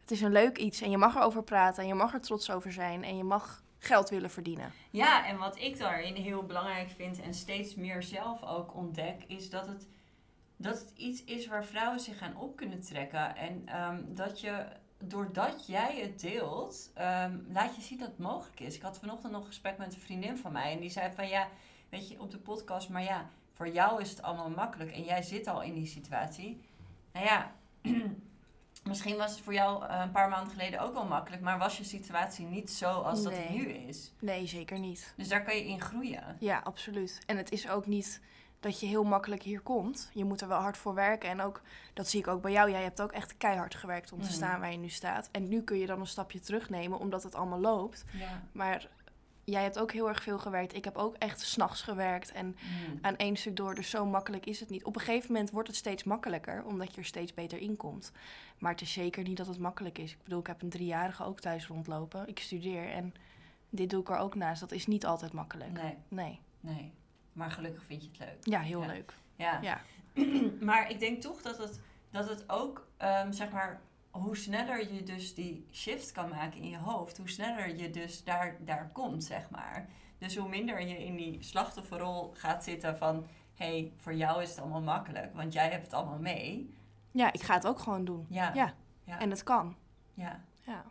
het 0.00 0.10
is 0.10 0.20
een 0.20 0.32
leuk 0.32 0.58
iets 0.58 0.80
en 0.80 0.90
je 0.90 0.98
mag 0.98 1.14
erover 1.16 1.42
praten 1.42 1.82
en 1.82 1.88
je 1.88 1.94
mag 1.94 2.12
er 2.14 2.20
trots 2.20 2.50
over 2.50 2.72
zijn 2.72 3.04
en 3.04 3.16
je 3.16 3.24
mag 3.24 3.62
geld 3.86 4.08
willen 4.08 4.30
verdienen. 4.30 4.72
Ja, 4.90 5.26
en 5.26 5.38
wat 5.38 5.58
ik 5.58 5.78
daarin 5.78 6.14
heel 6.14 6.42
belangrijk 6.42 6.90
vind 6.90 7.20
en 7.20 7.34
steeds 7.34 7.74
meer 7.74 8.02
zelf 8.02 8.42
ook 8.42 8.74
ontdek, 8.74 9.24
is 9.26 9.50
dat 9.50 9.66
het, 9.66 9.86
dat 10.56 10.78
het 10.78 10.92
iets 10.96 11.24
is 11.24 11.46
waar 11.46 11.64
vrouwen 11.64 12.00
zich 12.00 12.20
aan 12.20 12.36
op 12.36 12.56
kunnen 12.56 12.80
trekken. 12.80 13.36
En 13.36 13.62
ehm, 13.66 14.02
dat 14.06 14.40
je, 14.40 14.66
doordat 14.98 15.66
jij 15.66 16.00
het 16.00 16.20
deelt, 16.20 16.90
ehm, 16.94 17.38
laat 17.52 17.76
je 17.76 17.82
zien 17.82 17.98
dat 17.98 18.08
het 18.08 18.18
mogelijk 18.18 18.60
is. 18.60 18.76
Ik 18.76 18.82
had 18.82 18.98
vanochtend 18.98 19.32
nog 19.32 19.40
een 19.40 19.46
gesprek 19.46 19.78
met 19.78 19.94
een 19.94 20.00
vriendin 20.00 20.36
van 20.36 20.52
mij 20.52 20.72
en 20.72 20.80
die 20.80 20.90
zei 20.90 21.12
van 21.14 21.28
ja, 21.28 21.48
weet 21.88 22.08
je, 22.08 22.20
op 22.20 22.30
de 22.30 22.38
podcast, 22.38 22.88
maar 22.88 23.02
ja, 23.02 23.28
voor 23.52 23.68
jou 23.68 24.00
is 24.00 24.10
het 24.10 24.22
allemaal 24.22 24.50
makkelijk 24.50 24.92
en 24.92 25.02
jij 25.02 25.22
zit 25.22 25.46
al 25.46 25.62
in 25.62 25.74
die 25.74 25.86
situatie. 25.86 26.60
Nou 27.12 27.26
ja, 27.26 27.52
misschien 28.86 29.16
was 29.16 29.30
het 29.30 29.40
voor 29.40 29.52
jou 29.54 29.84
eh, 29.84 30.00
een 30.02 30.10
paar 30.10 30.28
maanden 30.28 30.52
geleden 30.52 30.80
ook 30.80 30.92
wel 30.94 31.06
makkelijk, 31.06 31.42
maar 31.42 31.58
was 31.58 31.78
je 31.78 31.84
situatie 31.84 32.46
niet 32.46 32.70
zo 32.70 32.86
als 33.00 33.22
dat 33.22 33.32
het 33.36 33.50
nu 33.50 33.68
is. 33.68 34.12
Nee, 34.20 34.46
zeker 34.46 34.78
niet. 34.78 35.12
Dus 35.16 35.28
daar 35.28 35.42
kan 35.44 35.56
je 35.56 35.66
in 35.66 35.80
groeien. 35.80 36.36
Ja, 36.38 36.60
absoluut. 36.64 37.18
En 37.26 37.36
het 37.36 37.50
is 37.52 37.68
ook 37.68 37.86
niet 37.86 38.20
dat 38.60 38.80
je 38.80 38.86
heel 38.86 39.04
makkelijk 39.04 39.42
hier 39.42 39.60
komt. 39.60 40.10
Je 40.12 40.24
moet 40.24 40.40
er 40.40 40.48
wel 40.48 40.60
hard 40.60 40.76
voor 40.76 40.94
werken. 40.94 41.28
En 41.30 41.40
ook, 41.40 41.62
dat 41.94 42.08
zie 42.08 42.20
ik 42.20 42.26
ook 42.26 42.42
bij 42.42 42.52
jou. 42.52 42.70
Jij 42.70 42.82
hebt 42.82 43.00
ook 43.02 43.12
echt 43.12 43.36
keihard 43.36 43.74
gewerkt 43.74 44.12
om 44.12 44.18
te 44.20 44.24
Mhm. 44.24 44.34
staan 44.34 44.60
waar 44.60 44.70
je 44.72 44.78
nu 44.78 44.88
staat. 44.88 45.28
En 45.32 45.48
nu 45.48 45.62
kun 45.62 45.78
je 45.78 45.86
dan 45.86 46.00
een 46.00 46.06
stapje 46.06 46.40
terugnemen, 46.40 46.98
omdat 46.98 47.22
het 47.22 47.34
allemaal 47.34 47.60
loopt. 47.60 48.04
Ja. 48.12 48.42
Maar 48.52 48.88
jij 49.46 49.62
hebt 49.62 49.78
ook 49.78 49.92
heel 49.92 50.08
erg 50.08 50.22
veel 50.22 50.38
gewerkt. 50.38 50.74
Ik 50.74 50.84
heb 50.84 50.96
ook 50.96 51.16
echt 51.16 51.40
s'nachts 51.40 51.82
gewerkt 51.82 52.32
en 52.32 52.46
Mm. 52.46 52.98
aan 53.00 53.16
één 53.16 53.36
stuk 53.36 53.56
door. 53.56 53.74
Dus 53.74 53.90
zo 53.90 54.06
makkelijk 54.06 54.46
is 54.46 54.60
het 54.60 54.70
niet. 54.70 54.84
Op 54.84 54.94
een 54.94 55.00
gegeven 55.00 55.32
moment 55.32 55.50
wordt 55.50 55.68
het 55.68 55.76
steeds 55.76 56.04
makkelijker, 56.04 56.64
omdat 56.64 56.94
je 56.94 57.00
er 57.00 57.06
steeds 57.06 57.34
beter 57.34 57.58
in 57.58 57.76
komt. 57.76 58.12
Maar 58.58 58.72
het 58.72 58.80
is 58.80 58.92
zeker 58.92 59.22
niet 59.22 59.36
dat 59.36 59.46
het 59.46 59.58
makkelijk 59.58 59.98
is. 59.98 60.12
Ik 60.12 60.22
bedoel, 60.24 60.40
ik 60.40 60.46
heb 60.46 60.62
een 60.62 60.68
driejarige 60.70 61.24
ook 61.24 61.40
thuis 61.40 61.66
rondlopen. 61.66 62.28
Ik 62.28 62.38
studeer 62.38 62.88
en 62.90 63.14
dit 63.70 63.90
doe 63.90 64.00
ik 64.00 64.08
er 64.08 64.16
ook 64.18 64.34
naast. 64.34 64.60
Dat 64.60 64.72
is 64.72 64.86
niet 64.86 65.06
altijd 65.06 65.32
makkelijk. 65.32 65.72
Nee, 65.82 65.96
Nee. 66.08 66.40
nee. 66.60 66.92
Maar 67.32 67.50
gelukkig 67.50 67.84
vind 67.84 68.02
je 68.02 68.08
het 68.10 68.18
leuk. 68.18 68.36
Ja, 68.40 68.60
heel 68.60 68.80
Ja. 68.80 68.86
leuk. 68.86 69.12
Ja. 69.36 69.60
Ja. 69.62 69.80
maar 70.60 70.90
ik 70.90 70.98
denk 71.00 71.20
toch 71.22 71.42
dat 71.42 71.58
het, 71.58 71.80
dat 72.10 72.28
het 72.28 72.44
ook, 72.46 72.86
ehm, 72.96 73.32
zeg 73.32 73.50
maar, 73.50 73.80
hoe 74.20 74.36
sneller 74.36 74.92
je 74.92 75.02
dus 75.02 75.34
die 75.34 75.66
shift 75.72 76.12
kan 76.12 76.28
maken 76.28 76.60
in 76.60 76.68
je 76.68 76.78
hoofd, 76.78 77.16
hoe 77.16 77.28
sneller 77.28 77.76
je 77.76 77.90
dus 77.90 78.24
daar, 78.24 78.56
daar 78.60 78.90
komt, 78.92 79.24
zeg 79.24 79.50
maar. 79.50 79.88
Dus 80.18 80.36
hoe 80.36 80.48
minder 80.48 80.80
je 80.86 81.04
in 81.04 81.16
die 81.16 81.42
slachtofferrol 81.42 82.32
gaat 82.34 82.64
zitten 82.64 82.98
van, 82.98 83.26
hé, 83.54 83.66
hey, 83.66 83.92
voor 83.96 84.14
jou 84.14 84.42
is 84.42 84.48
het 84.48 84.58
allemaal 84.58 84.80
makkelijk, 84.80 85.34
want 85.34 85.52
jij 85.52 85.70
hebt 85.70 85.84
het 85.84 85.92
allemaal 85.92 86.18
mee. 86.18 86.74
Ja, 87.10 87.32
ik 87.32 87.42
ga 87.42 87.54
het 87.54 87.66
ook 87.66 87.78
gewoon 87.78 88.04
doen. 88.04 88.26
Ja. 88.28 88.54
Ja. 88.54 88.74
Ja. 89.04 89.20
En 89.20 89.30
het 89.30 89.42
kan. 89.42 89.76
ja. 90.14 90.40
Ja. 90.66 90.84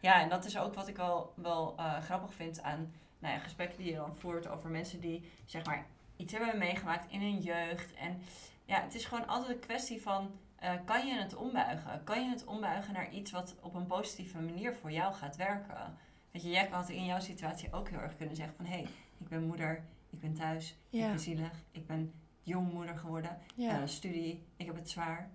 Ja, 0.00 0.20
en 0.20 0.28
dat 0.28 0.44
is 0.44 0.58
ook 0.58 0.74
wat 0.74 0.88
ik 0.88 0.96
wel, 0.96 1.32
wel 1.36 1.74
eh, 1.76 2.00
grappig 2.00 2.34
vind 2.34 2.62
aan 2.62 2.92
nou 3.18 3.34
ja, 3.34 3.40
gesprekken 3.40 3.78
die 3.78 3.90
je 3.90 3.96
dan 3.96 4.16
voert 4.16 4.48
over 4.48 4.70
mensen 4.70 5.00
die 5.00 5.30
zeg 5.44 5.64
maar 5.64 5.86
iets 6.16 6.32
hebben 6.32 6.58
meegemaakt 6.58 7.12
in 7.12 7.20
hun 7.20 7.38
jeugd. 7.38 7.94
En 7.94 8.22
ja, 8.64 8.82
het 8.82 8.94
is 8.94 9.04
gewoon 9.04 9.26
altijd 9.26 9.50
een 9.50 9.66
kwestie 9.66 10.02
van 10.02 10.30
eh, 10.60 10.74
kan 10.84 11.06
je 11.06 11.14
het 11.14 11.36
ombuigen? 11.36 12.04
Kan 12.04 12.24
je 12.24 12.30
het 12.30 12.44
ombuigen 12.44 12.92
naar 12.92 13.12
iets 13.12 13.30
wat 13.30 13.56
op 13.60 13.74
een 13.74 13.86
positieve 13.86 14.38
manier 14.38 14.74
voor 14.74 14.92
jou 14.92 15.14
gaat 15.14 15.36
werken? 15.36 15.96
Weet 16.30 16.42
je, 16.42 16.50
jij 16.50 16.68
had 16.70 16.88
in 16.88 17.04
jouw 17.04 17.20
situatie 17.20 17.72
ook 17.72 17.88
heel 17.88 17.98
erg 17.98 18.16
kunnen 18.16 18.36
zeggen 18.36 18.56
van 18.56 18.64
hé, 18.64 18.72
hey, 18.72 18.86
ik 19.18 19.28
ben 19.28 19.46
moeder, 19.46 19.84
ik 20.10 20.20
ben 20.20 20.34
thuis, 20.34 20.76
ik 20.90 21.00
ben 21.00 21.20
zielig, 21.20 21.52
ik 21.72 21.86
ben 21.86 22.12
jongmoeder 22.42 22.98
geworden, 22.98 23.38
ja. 23.54 23.80
eh, 23.80 23.86
studie, 23.86 24.46
ik 24.56 24.66
heb 24.66 24.74
het 24.74 24.90
zwaar. 24.90 25.30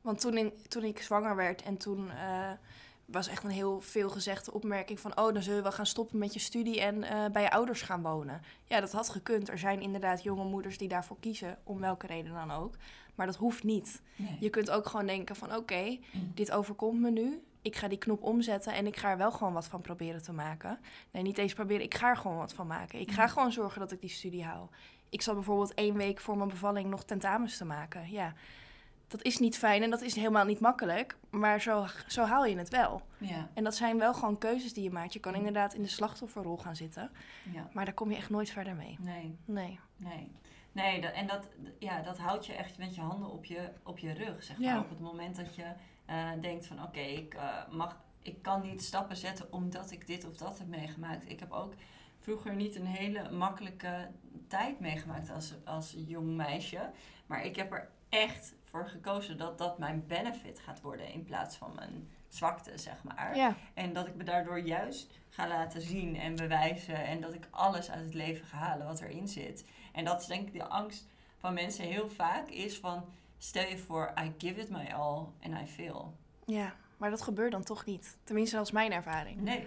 Want 0.00 0.20
toen, 0.20 0.36
in, 0.36 0.52
toen 0.68 0.84
ik 0.84 1.02
zwanger 1.02 1.36
werd 1.36 1.62
en 1.62 1.76
toen 1.76 2.10
eh, 2.10 2.52
was 3.12 3.28
echt 3.28 3.44
een 3.44 3.50
heel 3.50 3.80
veel 3.80 4.10
gezegde 4.10 4.52
opmerking 4.52 5.00
van... 5.00 5.10
oh, 5.18 5.32
dan 5.32 5.42
zullen 5.42 5.56
we 5.56 5.62
wel 5.62 5.72
gaan 5.72 5.86
stoppen 5.86 6.18
met 6.18 6.32
je 6.34 6.40
studie 6.40 6.80
en 6.80 7.02
eh, 7.02 7.24
bij 7.32 7.42
je 7.42 7.50
ouders 7.50 7.82
gaan 7.82 8.02
wonen. 8.02 8.42
Ja, 8.64 8.80
dat 8.80 8.92
had 8.92 9.08
gekund. 9.08 9.48
Er 9.48 9.58
zijn 9.58 9.80
inderdaad 9.80 10.22
jonge 10.22 10.44
moeders 10.44 10.78
die 10.78 10.88
daarvoor 10.88 11.16
kiezen, 11.20 11.58
om 11.64 11.80
welke 11.80 12.06
reden 12.06 12.32
dan 12.34 12.50
ook. 12.50 12.74
Maar 13.14 13.26
dat 13.26 13.36
hoeft 13.36 13.62
niet. 13.64 14.00
Nee. 14.16 14.36
Je 14.40 14.50
kunt 14.50 14.70
ook 14.70 14.86
gewoon 14.86 15.06
denken 15.06 15.36
van 15.36 15.54
oké, 15.56 15.98
dit 16.34 16.52
overkomt 16.52 17.00
me 17.00 17.10
nu. 17.10 17.42
Ik 17.62 17.76
ga 17.76 17.88
die 17.88 17.98
knop 17.98 18.22
omzetten 18.22 18.74
en 18.74 18.86
ik 18.86 18.96
ga 18.96 19.10
er 19.10 19.16
wel 19.16 19.32
gewoon 19.32 19.52
wat 19.52 19.66
van 19.66 19.80
proberen 19.80 20.22
te 20.22 20.32
maken. 20.32 20.78
Nee, 21.10 21.22
niet 21.22 21.38
eens 21.38 21.54
proberen, 21.54 21.82
ik 21.82 21.94
ga 21.94 22.08
er 22.08 22.16
gewoon 22.16 22.36
wat 22.36 22.52
van 22.52 22.66
maken. 22.66 23.00
Ik 23.00 23.10
ga 23.10 23.22
Mhm. 23.24 23.32
gewoon 23.32 23.52
zorgen 23.52 23.80
dat 23.80 23.92
ik 23.92 24.00
die 24.00 24.10
studie 24.10 24.44
haal. 24.44 24.70
Ik 25.08 25.22
zal 25.22 25.34
bijvoorbeeld 25.34 25.74
één 25.74 25.96
week 25.96 26.20
voor 26.20 26.36
mijn 26.36 26.48
bevalling 26.48 26.88
nog 26.90 27.04
tentamens 27.04 27.56
te 27.56 27.64
maken. 27.64 28.10
Ja, 28.10 28.32
dat 29.12 29.22
is 29.22 29.38
niet 29.38 29.58
fijn 29.58 29.82
en 29.82 29.90
dat 29.90 30.00
is 30.02 30.14
helemaal 30.14 30.44
niet 30.44 30.60
makkelijk. 30.60 31.16
Maar 31.30 31.60
zo, 31.60 31.86
zo 32.06 32.24
haal 32.24 32.44
je 32.46 32.56
het 32.56 32.68
wel. 32.68 33.02
Ja, 33.18 33.48
En 33.54 33.64
dat 33.64 33.74
zijn 33.74 33.98
wel 33.98 34.14
gewoon 34.14 34.38
keuzes 34.38 34.72
die 34.72 34.82
je 34.82 34.90
maakt. 34.90 35.12
Je 35.12 35.20
kan 35.20 35.34
inderdaad 35.34 35.74
in 35.74 35.82
de 35.82 35.88
slachtofferrol 35.88 36.56
gaan 36.56 36.76
zitten. 36.76 37.10
ja, 37.52 37.68
Maar 37.72 37.84
daar 37.84 37.94
kom 37.94 38.10
je 38.10 38.16
echt 38.16 38.30
nooit 38.30 38.50
verder 38.50 38.74
mee. 38.74 38.96
nee. 39.00 39.38
Nee. 39.44 39.78
Nee, 39.96 40.30
nee 40.72 41.00
dat, 41.00 41.12
en 41.12 41.26
dat, 41.26 41.48
ja, 41.78 42.02
dat 42.02 42.18
houdt 42.18 42.46
je 42.46 42.52
echt 42.52 42.78
met 42.78 42.94
je 42.94 43.00
handen 43.00 43.30
op 43.30 43.44
je, 43.44 43.70
op 43.82 43.98
je 43.98 44.12
rug. 44.12 44.42
Zeg 44.42 44.58
maar. 44.58 44.66
Ja. 44.68 44.80
Op 44.80 44.88
het 44.88 45.00
moment 45.00 45.36
dat 45.36 45.54
je 45.54 45.72
eh, 46.06 46.30
denkt 46.40 46.66
van 46.66 46.82
oké, 46.82 47.00
ik, 47.00 47.34
eh, 47.34 47.68
mag 47.70 48.00
ik 48.22 48.42
kan 48.42 48.62
niet 48.62 48.82
stappen 48.82 49.16
zetten 49.16 49.52
omdat 49.52 49.90
ik 49.90 50.06
dit 50.06 50.26
of 50.26 50.36
dat 50.36 50.58
heb 50.58 50.68
meegemaakt. 50.68 51.30
Ik 51.30 51.40
heb 51.40 51.52
ook 51.52 51.74
vroeger 52.18 52.54
niet 52.54 52.76
een 52.76 52.86
hele 52.86 53.30
makkelijke 53.30 54.08
tijd 54.48 54.80
meegemaakt 54.80 55.30
als, 55.30 55.54
als 55.64 55.94
jong 56.06 56.36
meisje. 56.36 56.90
Maar 57.26 57.44
ik 57.44 57.56
heb 57.56 57.72
er 57.72 57.88
echt 58.08 58.54
voor 58.72 58.88
gekozen 58.88 59.36
dat 59.38 59.58
dat 59.58 59.78
mijn 59.78 60.04
benefit 60.06 60.58
gaat 60.58 60.80
worden 60.80 61.12
in 61.12 61.24
plaats 61.24 61.56
van 61.56 61.72
mijn 61.74 62.08
zwakte, 62.28 62.78
zeg 62.78 63.02
maar. 63.02 63.36
Ja, 63.36 63.54
En 63.74 63.92
dat 63.92 64.06
ik 64.06 64.14
me 64.14 64.24
daardoor 64.24 64.58
juist 64.60 65.10
ga 65.28 65.48
laten 65.48 65.80
zien 65.82 66.16
en 66.16 66.36
bewijzen. 66.36 67.04
En 67.06 67.20
dat 67.20 67.34
ik 67.34 67.46
alles 67.50 67.90
uit 67.90 68.04
het 68.04 68.14
leven 68.14 68.46
ga 68.46 68.56
halen 68.56 68.86
wat 68.86 69.00
erin 69.00 69.28
zit. 69.28 69.64
En 69.92 70.04
dat 70.04 70.20
is 70.20 70.26
denk 70.26 70.46
ik 70.46 70.52
de 70.52 70.66
angst 70.68 71.06
van 71.38 71.54
mensen 71.54 71.84
heel 71.84 72.08
vaak 72.08 72.48
is 72.48 72.78
van... 72.78 73.04
Stel 73.38 73.68
je 73.68 73.78
voor, 73.78 74.12
I 74.24 74.32
give 74.38 74.60
it 74.60 74.70
my 74.70 74.90
all 74.92 75.24
and 75.42 75.60
I 75.62 75.66
fail. 75.66 76.14
ja, 76.46 76.74
maar 76.96 77.10
dat 77.10 77.22
gebeurt 77.22 77.52
dan 77.52 77.62
toch 77.64 77.84
niet. 77.84 78.16
Tenminste, 78.24 78.56
dat 78.56 78.64
is 78.66 78.72
mijn 78.72 78.92
ervaring. 78.92 79.40
Nee. 79.40 79.66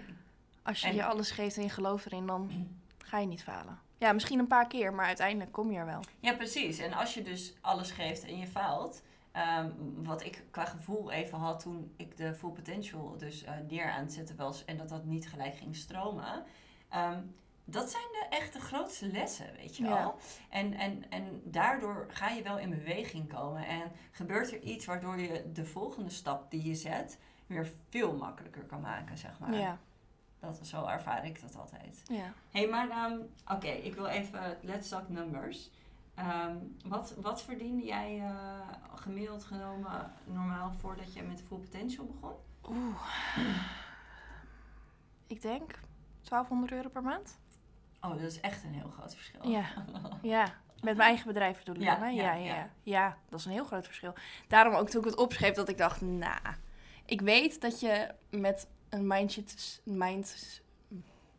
Als 0.64 0.82
je 0.82 0.88
En- 0.88 0.96
je 0.96 1.06
alles 1.06 1.32
geeft 1.32 1.58
en 1.58 1.64
je 1.64 1.70
gelooft 1.70 2.06
erin, 2.06 2.26
dan 2.26 2.68
ga 2.98 3.18
je 3.20 3.28
niet 3.28 3.44
falen. 3.44 3.80
Ja, 3.98 4.12
misschien 4.14 4.40
een 4.40 4.48
paar 4.48 4.68
keer, 4.68 4.94
maar 4.94 5.06
uiteindelijk 5.06 5.52
kom 5.52 5.72
je 5.72 5.78
er 5.78 5.86
wel. 5.86 6.00
Ja, 6.20 6.34
precies. 6.34 6.78
En 6.80 6.94
als 6.94 7.14
je 7.14 7.22
dus 7.24 7.54
alles 7.62 7.92
geeft 7.92 8.25
en 8.25 8.38
je 8.38 8.48
faalt... 8.48 9.02
ehm, 9.32 9.70
wat 9.96 10.24
ik 10.24 10.44
qua 10.52 10.66
gevoel 10.66 11.12
even 11.12 11.38
had 11.38 11.60
toen 11.60 11.94
ik 11.98 12.18
de 12.18 12.34
full 12.36 12.50
potential 12.52 13.18
dus 13.18 13.44
eh, 13.44 13.54
neer 13.70 13.90
aan 13.92 14.04
het 14.04 14.14
zetten 14.14 14.36
was... 14.36 14.66
en 14.66 14.78
dat 14.78 14.90
dat 14.90 15.06
niet 15.06 15.28
gelijk 15.30 15.56
ging 15.56 15.75
stromen... 15.75 16.44
ehm, 16.90 17.22
dat 17.68 17.90
zijn 17.92 18.04
de 18.12 18.25
echte 18.30 18.60
grootste 18.60 19.08
lessen, 19.12 19.46
weet 19.58 19.78
je 19.78 19.84
Ja. 19.84 19.90
wel. 19.90 20.16
En, 20.50 20.74
en, 20.74 21.10
en 21.10 21.42
daardoor 21.44 22.06
ga 22.10 22.30
je 22.30 22.42
wel 22.44 22.58
in 22.60 22.70
beweging 22.70 23.34
komen. 23.34 23.66
En 23.68 23.92
gebeurt 24.12 24.52
er 24.52 24.62
iets 24.62 24.86
waardoor 24.86 25.20
je 25.20 25.52
de 25.54 25.66
volgende 25.66 26.10
stap 26.10 26.52
die 26.52 26.64
je 26.64 26.75
zet... 26.75 27.20
weer 27.48 27.72
veel 27.90 28.16
makkelijker 28.18 28.64
kan 28.64 28.82
maken, 28.82 29.18
zeg 29.18 29.40
maar. 29.40 29.54
Ja, 29.54 29.80
Dat, 30.46 30.68
zo 30.68 30.86
ervaar 30.86 31.25
ik 31.25 31.42
dat 31.42 31.56
altijd. 31.56 32.02
ja. 32.08 32.34
Hé, 32.52 32.60
hey, 32.60 32.68
maar 32.68 32.90
ehm, 32.90 33.18
oké, 33.56 33.68
ik 33.68 33.96
wil 33.96 34.06
even, 34.06 34.58
let's 34.62 34.90
talk 34.90 35.10
numbers. 35.10 35.70
Ehm, 36.16 36.56
wat, 36.86 37.14
wat 37.22 37.42
verdiende 37.44 37.86
jij 37.86 38.20
eh, 38.20 38.60
gemiddeld 38.96 39.44
genomen 39.44 40.12
normaal 40.25 40.72
voordat 40.74 41.14
je 41.14 41.22
met 41.24 41.42
Full 41.48 41.58
Potential 41.58 42.06
begon? 42.06 42.34
Oeh. 42.70 43.02
Ik 45.28 45.42
denk 45.42 45.80
1200 46.24 46.72
euro 46.72 46.90
per 46.90 47.02
maand. 47.02 47.38
Oh, 48.02 48.10
dat 48.12 48.20
is 48.22 48.40
echt 48.40 48.64
een 48.64 48.74
heel 48.74 48.90
groot 48.90 49.16
verschil. 49.16 49.48
Ja. 49.50 49.66
Ja. 50.22 50.44
Met 50.82 50.98
mijn 50.98 51.08
eigen 51.10 51.28
bedrijf 51.28 51.58
bedoel 51.58 51.75
je 51.75 51.82
Ja, 51.90 51.96
dan, 51.96 52.04
hè? 52.04 52.10
ja, 52.10 52.24
Ja, 52.24 52.34
ja. 52.34 52.56
ja, 52.56 52.70
ja. 52.84 53.18
dat 53.30 53.40
is 53.40 53.46
een 53.46 53.52
heel 53.52 53.66
groot 53.66 53.86
verschil. 53.86 54.14
Daarom 54.48 54.74
ook 54.74 54.90
toen 54.90 55.02
ik 55.02 55.08
het 55.10 55.18
opschreef 55.18 55.54
dat 55.56 55.70
ik 55.70 55.78
dacht, 55.78 56.02
nou, 56.02 56.40
ik 57.06 57.22
weet 57.22 57.62
dat 57.62 57.80
je 57.80 58.14
met 58.30 58.68
een 58.89 59.08
mindset, 59.08 59.82
mind, 59.84 60.62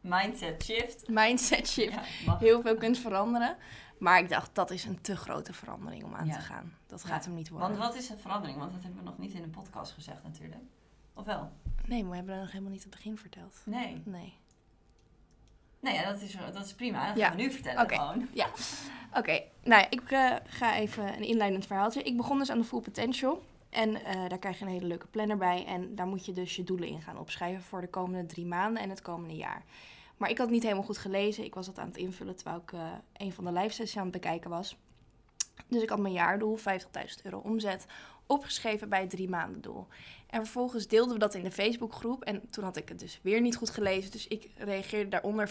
Mindset 0.01 0.63
shift. 0.65 1.09
mindset 1.09 1.69
shift 1.69 1.95
Ja, 2.25 2.37
heel 2.39 2.63
veel 2.63 2.77
kunt 2.77 2.99
veranderen. 2.99 3.57
Maar 3.99 4.19
ik 4.19 4.29
dacht, 4.29 4.55
dat 4.55 4.71
is 4.71 4.85
een 4.85 5.01
te 5.01 5.17
grote 5.17 5.53
verandering 5.53 6.05
om 6.05 6.15
aan 6.15 6.27
Ja. 6.27 6.33
te 6.35 6.41
gaan. 6.41 6.77
Dat 6.87 7.03
Ja, 7.03 7.09
gaat 7.09 7.25
hem 7.25 7.35
niet 7.35 7.49
worden. 7.49 7.69
Want 7.69 7.81
wat 7.81 7.95
is 7.97 8.09
een 8.09 8.19
verandering? 8.19 8.59
Want 8.59 8.73
dat 8.73 8.83
hebben 8.83 8.99
we 9.03 9.09
nog 9.09 9.19
niet 9.19 9.33
in 9.33 9.43
de 9.43 9.49
podcast 9.49 9.93
gezegd 9.93 10.23
natuurlijk. 10.23 10.63
Of 11.15 11.25
wel? 11.25 11.51
Nee, 11.87 12.01
maar 12.03 12.11
we 12.11 12.17
hebben 12.17 12.35
dat 12.35 12.43
nog 12.43 12.53
helemaal 12.53 12.73
niet 12.73 12.85
aan 12.85 12.91
het 12.91 12.97
begin 12.99 13.19
verteld. 13.19 13.61
Nee. 13.65 14.03
Nee. 14.05 14.35
Nee, 15.81 15.95
ja, 15.95 16.13
dat, 16.13 16.21
is, 16.21 16.37
dat 16.53 16.65
is 16.65 16.75
prima. 16.75 17.07
Dat 17.09 17.17
Ja. 17.17 17.27
gaan 17.29 17.37
we 17.37 17.43
nu 17.43 17.51
vertellen 17.53 17.83
Oké. 17.83 17.95
gewoon. 17.95 18.29
Oké, 19.15 19.43
nou 19.63 19.83
ja, 19.83 19.91
ik 19.91 20.11
eh, 20.11 20.35
ga 20.47 20.77
even 20.77 21.07
een 21.17 21.23
inleidend 21.25 21.67
verhaaltje. 21.67 22.03
Ik 22.03 22.17
begon 22.17 22.39
dus 22.39 22.51
aan 22.51 22.59
de 22.59 22.65
Full 22.65 22.81
Potential. 22.81 23.43
En 23.71 24.05
eh, 24.05 24.29
daar 24.29 24.39
krijg 24.39 24.59
je 24.59 24.65
een 24.65 24.71
hele 24.71 24.87
leuke 24.87 25.07
planner 25.07 25.37
bij. 25.37 25.65
En 25.67 25.95
daar 25.95 26.07
moet 26.07 26.27
je 26.27 26.33
dus 26.33 26.57
je 26.57 26.65
doelen 26.65 26.89
in 26.89 27.03
gaan 27.03 27.19
opschrijven 27.19 27.63
voor 27.63 27.81
de 27.81 27.89
komende 27.89 28.27
drie 28.27 28.47
maanden 28.47 28.83
en 28.83 28.91
het 28.91 29.03
komende 29.03 29.37
jaar. 29.37 29.65
Maar 30.17 30.31
ik 30.31 30.37
had 30.37 30.47
het 30.47 30.55
niet 30.55 30.65
helemaal 30.65 30.85
goed 30.85 30.99
gelezen. 30.99 31.45
Ik 31.45 31.55
was 31.55 31.67
dat 31.67 31.79
aan 31.79 31.87
het 31.87 31.97
invullen 31.97 32.37
terwijl 32.37 32.63
ik 32.63 32.73
eh, 32.73 32.93
een 33.17 33.33
van 33.33 33.45
de 33.45 33.53
live 33.53 33.75
sessies 33.75 33.97
aan 33.97 34.03
het 34.03 34.13
bekijken 34.13 34.51
was. 34.51 34.77
Dus 35.69 35.83
ik 35.83 35.89
had 35.89 35.99
mijn 35.99 36.15
jaardoel, 36.15 36.59
50.000 36.59 36.65
euro 37.23 37.39
omzet, 37.39 37.87
opgeschreven 38.27 38.89
bij 38.89 39.01
het 39.01 39.11
drie 39.11 39.29
maanden 39.29 39.61
doel. 39.61 39.87
En 40.27 40.43
vervolgens 40.43 40.87
deelden 40.87 41.15
we 41.15 41.21
dat 41.21 41.35
in 41.35 41.45
de 41.45 41.51
Facebookgroep. 41.51 42.25
En 42.25 42.51
toen 42.51 42.65
had 42.65 42.77
ik 42.77 42.89
het 42.89 42.99
dus 42.99 43.21
weer 43.23 43.41
niet 43.41 43.57
goed 43.57 43.71
gelezen. 43.71 44.11
Dus 44.11 44.29
ik 44.29 44.51
reageerde 44.57 45.09
daaronder 45.09 45.49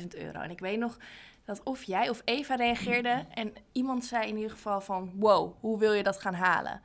50.000 0.00 0.06
euro. 0.08 0.40
En 0.40 0.50
ik 0.50 0.58
weet 0.58 0.78
nog 0.78 0.98
dat 1.44 1.62
of 1.62 1.82
jij 1.82 2.08
of 2.08 2.22
Eva 2.24 2.54
reageerde. 2.54 3.26
En 3.34 3.52
iemand 3.72 4.04
zei 4.04 4.28
in 4.28 4.36
ieder 4.36 4.50
geval 4.50 4.80
van... 4.80 5.12
Wow, 5.14 5.54
hoe 5.60 5.78
wil 5.78 5.92
je 5.92 6.02
dat 6.02 6.20
gaan 6.20 6.34
halen? 6.34 6.80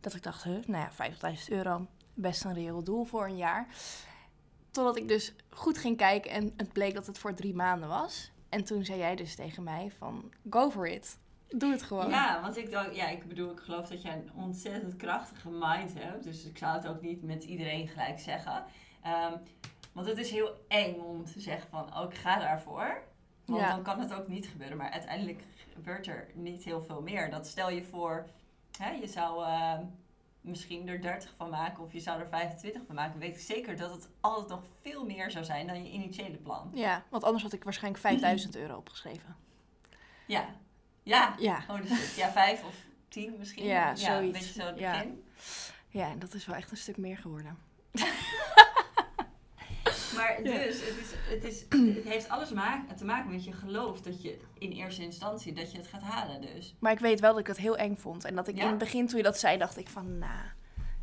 Dat 0.00 0.14
ik 0.14 0.22
dacht, 0.22 0.42
huh, 0.42 0.64
nou 0.66 0.88
ja, 0.96 1.10
50.000 1.36 1.44
euro. 1.48 1.86
Best 2.14 2.44
een 2.44 2.54
reëel 2.54 2.82
doel 2.82 3.04
voor 3.04 3.24
een 3.24 3.36
jaar. 3.36 3.66
Totdat 4.70 4.96
ik 4.96 5.08
dus 5.08 5.34
goed 5.50 5.78
ging 5.78 5.96
kijken 5.96 6.30
en 6.30 6.52
het 6.56 6.72
bleek 6.72 6.94
dat 6.94 7.06
het 7.06 7.18
voor 7.18 7.34
drie 7.34 7.54
maanden 7.54 7.88
was. 7.88 8.30
En 8.48 8.64
toen 8.64 8.84
zei 8.84 8.98
jij 8.98 9.16
dus 9.16 9.34
tegen 9.34 9.62
mij 9.62 9.90
van... 9.98 10.32
Go 10.50 10.70
for 10.70 10.88
it. 10.88 11.18
Doe 11.48 11.70
het 11.70 11.82
gewoon. 11.82 12.08
Ja, 12.08 12.40
want 12.42 12.56
ik 12.56 12.70
dacht, 12.70 12.96
ja, 12.96 13.08
ik 13.08 13.28
bedoel, 13.28 13.50
ik 13.52 13.58
geloof 13.58 13.88
dat 13.88 14.02
jij 14.02 14.12
een 14.12 14.30
ontzettend 14.34 14.96
krachtige 14.96 15.48
mind 15.50 15.94
hebt. 15.94 16.24
Dus 16.24 16.44
ik 16.44 16.58
zou 16.58 16.76
het 16.76 16.86
ook 16.86 17.00
niet 17.00 17.22
met 17.22 17.44
iedereen 17.44 17.88
gelijk 17.88 18.18
zeggen. 18.18 18.64
Ehm, 19.02 19.32
want 19.92 20.06
het 20.06 20.18
is 20.18 20.30
heel 20.30 20.64
eng 20.68 20.94
om 20.94 21.24
te 21.24 21.40
zeggen 21.40 21.70
van, 21.70 21.96
oh, 21.96 22.10
ik 22.10 22.16
ga 22.16 22.38
daarvoor. 22.38 23.02
Want 23.44 23.60
Ja. 23.60 23.68
dan 23.74 23.82
kan 23.82 24.00
het 24.00 24.12
ook 24.14 24.28
niet 24.28 24.46
gebeuren. 24.46 24.76
Maar 24.76 24.90
uiteindelijk 24.90 25.42
gebeurt 25.74 26.06
er 26.06 26.28
niet 26.34 26.64
heel 26.64 26.82
veel 26.82 27.02
meer. 27.02 27.30
Dat 27.30 27.46
stel 27.46 27.70
je 27.70 27.84
voor, 27.84 28.26
hè, 28.78 28.90
je 28.90 29.06
zou 29.06 29.44
ehm, 29.44 29.84
misschien 30.40 30.88
er 30.88 31.00
30 31.00 31.34
van 31.36 31.50
maken 31.50 31.84
of 31.84 31.92
je 31.92 32.00
zou 32.00 32.20
er 32.20 32.28
25 32.28 32.82
van 32.86 32.94
maken. 32.94 33.18
Weet 33.20 33.34
ik 33.34 33.40
zeker 33.40 33.76
dat 33.76 33.90
het 33.92 34.08
altijd 34.20 34.48
nog 34.48 34.62
veel 34.82 35.04
meer 35.04 35.30
zou 35.30 35.44
zijn 35.44 35.66
dan 35.66 35.84
je 35.84 35.90
initiële 35.90 36.36
plan. 36.36 36.70
Ja, 36.74 37.04
want 37.08 37.24
anders 37.24 37.42
had 37.42 37.52
ik 37.52 37.64
waarschijnlijk 37.64 38.02
5000 38.02 38.56
euro 38.56 38.76
opgeschreven. 38.76 39.36
Ja, 40.26 40.48
ja. 41.02 41.34
Ja. 41.38 41.64
Oh, 41.68 41.80
dus 41.82 42.14
ja, 42.16 42.30
vijf 42.30 42.64
of 42.64 42.74
tien 43.08 43.34
misschien. 43.38 43.64
Ja, 43.64 43.90
Een 43.90 43.96
zoiets. 43.96 44.38
beetje 44.38 44.60
zo 44.60 44.66
het 44.66 44.78
Ja. 44.78 44.90
begin. 44.92 45.24
Ja, 45.88 46.10
en 46.10 46.18
dat 46.18 46.34
is 46.34 46.46
wel 46.46 46.56
echt 46.56 46.70
een 46.70 46.76
stuk 46.76 46.96
meer 46.96 47.16
geworden. 47.18 47.58
Maar 50.18 50.42
Ja. 50.42 50.52
dus, 50.64 50.80
het, 50.86 50.98
is, 50.98 51.12
het, 51.28 51.44
is, 51.44 51.64
het 51.96 52.04
heeft 52.04 52.28
alles 52.28 52.48
te 52.96 53.04
maken 53.04 53.30
met 53.30 53.44
je 53.44 53.52
geloof 53.52 54.00
dat 54.00 54.22
je 54.22 54.38
in 54.58 54.70
eerste 54.70 55.02
instantie 55.02 55.52
dat 55.52 55.72
je 55.72 55.78
het 55.78 55.86
gaat 55.86 56.02
halen 56.02 56.40
dus. 56.40 56.74
Maar 56.78 56.92
ik 56.92 56.98
weet 56.98 57.20
wel 57.20 57.30
dat 57.30 57.40
ik 57.40 57.46
het 57.46 57.56
heel 57.56 57.76
eng 57.76 57.96
vond. 57.96 58.24
En 58.24 58.34
dat 58.34 58.48
ik 58.48 58.56
Ja? 58.56 58.62
in 58.62 58.68
het 58.68 58.78
begin, 58.78 59.06
toen 59.06 59.16
je 59.16 59.22
dat 59.22 59.38
zei, 59.38 59.58
dacht 59.58 59.76
ik 59.78 59.88
van, 59.88 60.18
nou, 60.18 60.48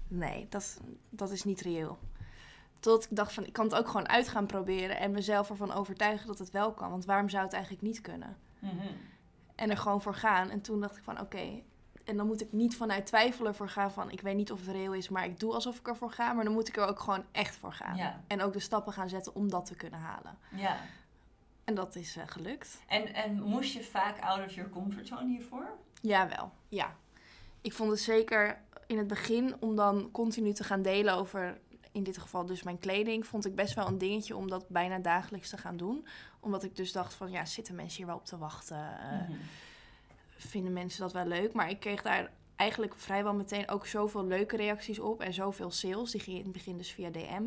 nee, 0.08 0.46
dat, 0.50 0.82
dat 1.10 1.32
is 1.32 1.44
niet 1.44 1.62
reëel. 1.62 1.98
Tot 2.80 3.04
ik 3.04 3.16
dacht 3.16 3.34
van, 3.34 3.46
ik 3.46 3.54
kan 3.54 3.66
het 3.66 3.76
ook 3.76 3.88
gewoon 3.88 4.08
uit 4.10 4.28
gaan 4.28 4.46
proberen 4.46 5.00
en 5.00 5.12
mezelf 5.12 5.50
ervan 5.50 5.72
overtuigen 5.74 6.28
dat 6.28 6.40
het 6.40 6.52
wel 6.52 6.74
kan. 6.74 6.90
Want 6.90 7.06
waarom 7.06 7.30
zou 7.30 7.44
het 7.44 7.54
eigenlijk 7.54 7.84
niet 7.84 8.02
kunnen? 8.02 8.38
En 9.56 9.70
er 9.70 9.78
gewoon 9.78 10.02
voor 10.02 10.16
gaan. 10.16 10.50
En 10.50 10.62
toen 10.62 10.82
dacht 10.82 10.98
ik 10.98 11.04
van, 11.04 11.20
oké, 11.20 11.62
en 12.06 12.18
dan 12.18 12.28
moet 12.28 12.42
ik 12.42 12.52
niet 12.52 12.76
vanuit 12.78 13.06
twijfelen 13.06 13.56
voor 13.56 13.70
gaan 13.70 13.92
van, 13.92 14.12
ik 14.12 14.22
weet 14.22 14.36
niet 14.36 14.52
of 14.52 14.60
het 14.60 14.70
reëel 14.76 14.94
is, 14.94 15.10
maar 15.10 15.26
ik 15.26 15.40
doe 15.40 15.54
alsof 15.54 15.80
ik 15.80 15.88
ervoor 15.88 16.12
ga. 16.12 16.34
Maar 16.34 16.44
dan 16.44 16.54
moet 16.54 16.68
ik 16.68 16.78
er 16.78 16.86
ook 16.88 17.00
gewoon 17.00 17.24
echt 17.32 17.56
voor 17.56 17.74
gaan. 17.74 17.96
Ja, 17.96 18.22
En 18.28 18.42
ook 18.42 18.54
de 18.54 18.60
stappen 18.60 18.94
gaan 18.94 19.10
zetten 19.10 19.36
om 19.36 19.50
dat 19.50 19.66
te 19.66 19.76
kunnen 19.76 20.00
halen. 20.00 20.38
ja. 20.50 20.78
En 21.64 21.76
dat 21.76 21.96
is 21.96 22.16
eh, 22.16 22.24
gelukt. 22.28 22.82
En, 22.88 23.14
en 23.14 23.42
moest 23.42 23.74
je 23.74 23.84
vaak 23.84 24.20
out 24.20 24.46
of 24.46 24.54
your 24.54 24.70
comfortzone 24.70 25.28
hiervoor? 25.28 25.68
Jawel, 26.02 26.52
ja. 26.70 26.96
Ik 27.62 27.74
vond 27.74 27.90
het 27.92 28.00
zeker 28.00 28.62
in 28.88 28.98
het 28.98 29.08
begin 29.08 29.56
om 29.60 29.76
dan 29.76 30.10
continu 30.12 30.54
te 30.54 30.64
gaan 30.64 30.82
delen 30.82 31.14
over, 31.14 31.58
in 31.92 32.04
dit 32.04 32.18
geval 32.18 32.46
dus 32.46 32.64
mijn 32.64 32.80
kleding, 32.80 33.26
vond 33.28 33.46
ik 33.46 33.56
best 33.56 33.74
wel 33.74 33.88
een 33.88 33.98
dingetje 33.98 34.36
om 34.36 34.50
dat 34.50 34.70
bijna 34.70 35.00
dagelijks 35.00 35.50
te 35.50 35.58
gaan 35.58 35.78
doen. 35.78 36.08
Omdat 36.40 36.64
ik 36.64 36.76
dus 36.76 36.92
dacht 36.92 37.14
van, 37.14 37.32
ja, 37.32 37.46
zitten 37.46 37.76
mensen 37.76 37.98
hier 37.98 38.06
wel 38.06 38.16
op 38.16 38.26
te 38.26 38.38
wachten? 38.38 38.98
Mhm. 39.28 39.32
Vinden 40.46 40.74
mensen 40.74 41.02
dat 41.02 41.14
wel 41.14 41.26
leuk? 41.26 41.54
Maar 41.54 41.70
ik 41.70 41.80
kreeg 41.80 42.02
daar 42.02 42.32
eigenlijk 42.56 42.96
vrijwel 42.96 43.34
meteen 43.34 43.70
ook 43.70 43.86
zoveel 43.86 44.26
leuke 44.26 44.56
reacties 44.56 45.00
op 45.00 45.22
en 45.22 45.34
zoveel 45.34 45.72
sales. 45.72 46.12
Die 46.12 46.22
gingen 46.22 46.40
in 46.40 46.46
het 46.46 46.54
begin 46.54 46.78
dus 46.78 46.92
via 46.92 47.10
DM. 47.10 47.44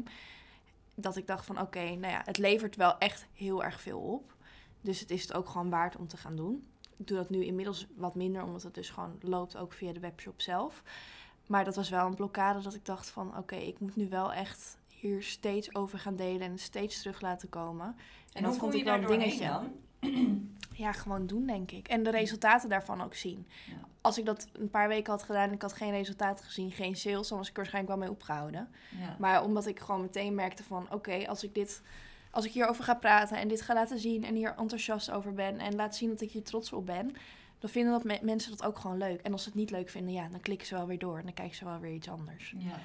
Dat 0.94 1.16
ik 1.16 1.26
dacht 1.26 1.46
van, 1.46 1.60
oké, 1.60 1.84
nou 1.84 2.12
ja, 2.12 2.22
het 2.24 2.38
levert 2.38 2.76
wel 2.76 2.98
echt 2.98 3.26
heel 3.34 3.64
erg 3.64 3.80
veel 3.80 3.98
op. 4.00 4.34
Dus 4.80 5.00
het 5.00 5.10
is 5.10 5.22
het 5.22 5.34
ook 5.34 5.48
gewoon 5.48 5.70
waard 5.70 5.96
om 5.96 6.08
te 6.08 6.16
gaan 6.16 6.36
doen. 6.36 6.66
Ik 6.96 7.06
doe 7.06 7.16
dat 7.16 7.30
nu 7.30 7.44
inmiddels 7.44 7.86
wat 7.96 8.14
minder, 8.14 8.42
omdat 8.42 8.62
het 8.62 8.74
dus 8.74 8.90
gewoon 8.90 9.18
loopt 9.20 9.56
ook 9.56 9.72
via 9.72 9.92
de 9.92 10.00
webshop 10.00 10.40
zelf. 10.40 10.82
Maar 11.46 11.64
dat 11.64 11.76
was 11.76 11.88
wel 11.88 12.06
een 12.06 12.14
blokkade 12.14 12.60
dat 12.60 12.74
ik 12.74 12.84
dacht 12.84 13.10
van... 13.10 13.36
oké, 13.36 13.56
ik 13.56 13.80
moet 13.80 13.96
nu 13.96 14.08
wel 14.08 14.32
echt 14.32 14.78
hier 14.88 15.22
steeds 15.22 15.74
over 15.74 15.98
gaan 15.98 16.16
delen 16.16 16.40
en 16.40 16.58
steeds 16.58 16.98
terug 16.98 17.20
laten 17.20 17.48
komen. 17.48 17.86
En, 17.86 17.94
En 18.32 18.42
dat 18.42 18.50
hoe 18.50 18.60
kom 18.60 18.70
vond 18.70 18.72
je 18.72 18.78
ik 18.78 18.84
wel 18.84 18.94
een 18.94 19.18
dingetje. 19.20 19.46
dan? 19.46 19.72
Ja, 20.78 20.92
gewoon 20.92 21.26
doen, 21.26 21.46
denk 21.46 21.70
ik. 21.70 21.88
En 21.88 22.02
de 22.02 22.10
resultaten 22.10 22.68
daarvan 22.68 23.02
ook 23.02 23.14
zien. 23.14 23.46
Ja. 23.66 23.74
Als 24.00 24.18
ik 24.18 24.24
dat 24.24 24.46
een 24.52 24.70
paar 24.70 24.88
weken 24.88 25.12
had 25.12 25.22
gedaan 25.22 25.48
en 25.48 25.54
ik 25.54 25.62
had 25.62 25.72
geen 25.72 25.90
resultaten 25.90 26.44
gezien, 26.44 26.70
geen 26.70 26.96
sales, 26.96 27.28
dan 27.28 27.38
was 27.38 27.46
ik 27.48 27.52
er 27.52 27.60
waarschijnlijk 27.60 27.94
wel 27.94 28.04
mee 28.04 28.14
opgehouden. 28.16 28.68
Ja. 28.98 29.16
Maar 29.18 29.42
omdat 29.42 29.66
ik 29.66 29.80
gewoon 29.80 30.00
meteen 30.00 30.34
merkte 30.34 30.64
van, 30.64 30.86
oké, 30.90 31.28
als 31.28 31.44
ik 31.44 31.54
dit... 31.54 31.82
Als 32.30 32.44
ik 32.44 32.52
hierover 32.52 32.84
ga 32.84 32.94
praten 32.94 33.36
en 33.36 33.48
dit 33.48 33.62
ga 33.62 33.74
laten 33.74 33.98
zien 33.98 34.24
en 34.24 34.34
hier 34.34 34.54
enthousiast 34.58 35.10
over 35.10 35.32
ben 35.34 35.58
en 35.58 35.74
laat 35.74 35.96
zien 35.96 36.08
dat 36.08 36.20
ik 36.20 36.30
hier 36.30 36.42
trots 36.42 36.72
op 36.72 36.86
ben, 36.86 37.14
dan 37.58 37.70
vinden 37.70 37.92
dat 37.92 38.04
me- 38.04 38.18
mensen 38.22 38.50
dat 38.50 38.64
ook 38.66 38.78
gewoon 38.78 38.98
leuk. 38.98 39.20
En 39.20 39.32
als 39.32 39.42
ze 39.42 39.48
het 39.48 39.58
niet 39.58 39.70
leuk 39.70 39.88
vinden, 39.88 40.12
ja, 40.12 40.28
dan 40.28 40.40
klikken 40.40 40.66
ze 40.66 40.74
wel 40.74 40.86
weer 40.86 40.98
door 40.98 41.16
en 41.18 41.24
dan 41.24 41.32
kijken 41.34 41.56
ze 41.56 41.64
wel 41.64 41.78
weer 41.78 41.92
iets 41.94 42.08
anders. 42.08 42.54
Ja. 42.58 42.80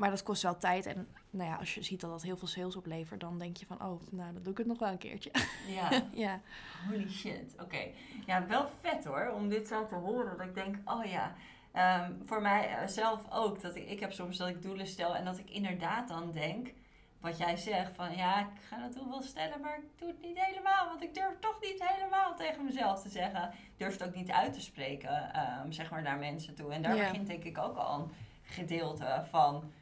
Maar 0.00 0.10
dat 0.10 0.22
kost 0.22 0.42
wel 0.42 0.56
tijd 0.56 0.86
en 0.86 1.08
nou 1.30 1.50
ja, 1.50 1.56
als 1.56 1.74
je 1.74 1.82
ziet 1.82 2.00
dat 2.00 2.10
dat 2.10 2.22
heel 2.22 2.36
veel 2.36 2.48
sales 2.48 2.76
oplevert, 2.76 3.20
dan 3.20 3.38
denk 3.38 3.56
je 3.56 3.66
van, 3.66 3.76
oh, 3.82 4.00
nou, 4.10 4.32
dan 4.32 4.42
doe 4.42 4.52
ik 4.52 4.58
het 4.58 4.66
nog 4.66 4.78
wel 4.78 4.88
een 4.88 4.98
keertje. 4.98 5.30
ja. 5.68 5.88
ja. 6.26 6.40
Holy 6.88 7.10
shit, 7.10 7.54
oké. 7.62 7.86
Ja, 8.26 8.46
wel 8.46 8.68
vet 8.80 9.04
hoor, 9.04 9.30
om 9.34 9.48
dit 9.48 9.68
zo 9.68 9.86
te 9.86 9.94
horen. 9.94 10.36
Dat 10.38 10.46
ik 10.46 10.54
denk, 10.54 10.76
oh 10.84 11.04
ja, 11.04 11.34
ehm, 11.72 12.12
voor 12.24 12.42
mij 12.42 12.68
eh, 12.68 12.86
zelf 12.86 13.20
ook. 13.30 13.60
Dat 13.60 13.76
ik, 13.76 13.88
ik 13.88 14.00
heb 14.00 14.12
soms 14.12 14.36
dat 14.36 14.48
ik 14.48 14.62
doelen 14.62 14.86
stel 14.86 15.16
en 15.16 15.24
dat 15.24 15.38
ik 15.38 15.50
inderdaad 15.50 16.08
dan 16.08 16.32
denk, 16.32 16.72
wat 17.20 17.38
jij 17.38 17.56
zegt, 17.56 17.94
van 17.94 18.16
ja, 18.16 18.40
ik 18.40 18.60
ga 18.68 18.78
dat 18.78 18.92
doel 18.92 19.08
wel 19.08 19.22
stellen, 19.22 19.60
maar 19.60 19.76
ik 19.78 19.98
doe 19.98 20.08
het 20.08 20.20
niet 20.22 20.40
helemaal. 20.44 20.86
Want 20.86 21.02
ik 21.02 21.14
durf 21.14 21.38
toch 21.40 21.58
niet 21.60 21.88
helemaal 21.88 22.34
tegen 22.36 22.64
mezelf 22.64 23.02
te 23.02 23.08
zeggen. 23.08 23.42
Ik 23.52 23.72
durf 23.76 23.92
het 23.98 24.04
ook 24.08 24.14
niet 24.14 24.30
uit 24.30 24.52
te 24.52 24.60
spreken, 24.60 25.32
ehm, 25.32 25.70
zeg 25.70 25.90
maar, 25.90 26.02
naar 26.02 26.18
mensen 26.18 26.54
toe. 26.54 26.72
En 26.72 26.82
daar 26.82 26.96
Ja. 26.96 27.08
begint 27.08 27.26
denk 27.26 27.44
ik 27.44 27.58
ook 27.58 27.76
al 27.76 28.00
een 28.00 28.10
gedeelte 28.42 29.24
van, 29.30 29.72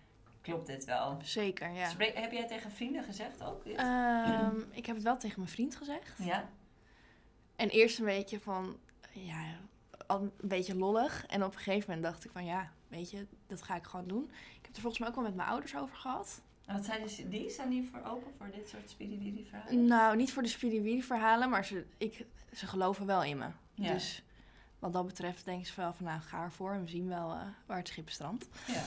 klopt 0.48 0.66
dit 0.66 0.84
wel? 0.84 1.18
Zeker, 1.22 1.70
ja. 1.70 1.88
Spreek- 1.88 2.16
heb 2.18 2.32
jij 2.32 2.46
tegen 2.46 2.70
vrienden 2.72 3.02
gezegd 3.04 3.42
ook? 3.44 3.64
Ehm, 3.64 4.56
ik 4.70 4.86
heb 4.86 4.94
het 4.94 5.04
wel 5.04 5.16
tegen 5.18 5.38
mijn 5.40 5.50
vriend 5.52 5.76
gezegd. 5.76 6.12
ja? 6.18 6.48
En 7.56 7.68
eerst 7.68 7.98
een 7.98 8.04
beetje 8.04 8.40
van, 8.40 8.76
ja, 9.12 9.42
al 10.06 10.20
een 10.20 10.32
beetje 10.40 10.76
lollig. 10.76 11.26
En 11.26 11.44
op 11.44 11.52
een 11.52 11.58
gegeven 11.58 11.84
moment 11.94 12.02
dacht 12.12 12.24
ik 12.24 12.30
van, 12.30 12.44
ja, 12.44 12.72
weet 12.88 13.10
je, 13.10 13.26
dat 13.46 13.62
ga 13.62 13.76
ik 13.76 13.84
gewoon 13.84 14.08
doen. 14.08 14.30
Ik 14.58 14.66
heb 14.66 14.74
er 14.74 14.80
volgens 14.80 14.98
mij 14.98 15.08
ook 15.08 15.14
wel 15.14 15.24
met 15.24 15.34
mijn 15.34 15.48
ouders 15.48 15.76
over 15.76 15.96
gehad. 15.96 16.40
En 16.66 16.74
Wat 16.74 16.84
zijn 16.84 17.02
dus, 17.02 17.22
die 17.28 17.50
staan 17.50 17.68
die 17.68 17.88
voor 17.90 18.02
open 18.04 18.34
voor 18.36 18.50
dit 18.50 18.68
soort 18.68 18.90
spiriwiri 18.90 19.44
vragen? 19.48 19.86
Nou, 19.86 20.16
niet 20.16 20.32
voor 20.32 20.42
de 20.42 20.48
spiriwiri 20.48 21.02
verhalen, 21.02 21.50
maar 21.50 21.64
ze, 21.64 21.86
ik, 21.98 22.26
ze 22.52 22.66
geloven 22.66 23.06
wel 23.06 23.22
in 23.24 23.38
me. 23.38 23.46
Ja. 23.74 23.92
Dus 23.92 24.22
wat 24.78 24.92
dat 24.92 25.06
betreft 25.06 25.44
denken 25.44 25.66
ze 25.66 25.72
wel 25.76 25.92
van, 25.92 26.04
nou, 26.06 26.20
ga 26.20 26.42
ervoor 26.42 26.72
en 26.72 26.80
we 26.80 26.88
zien 26.88 27.08
wel 27.08 27.32
eh, 27.32 27.40
waar 27.66 27.76
het 27.76 27.88
schip 27.88 28.10
strandt. 28.10 28.48
Ja. 28.66 28.82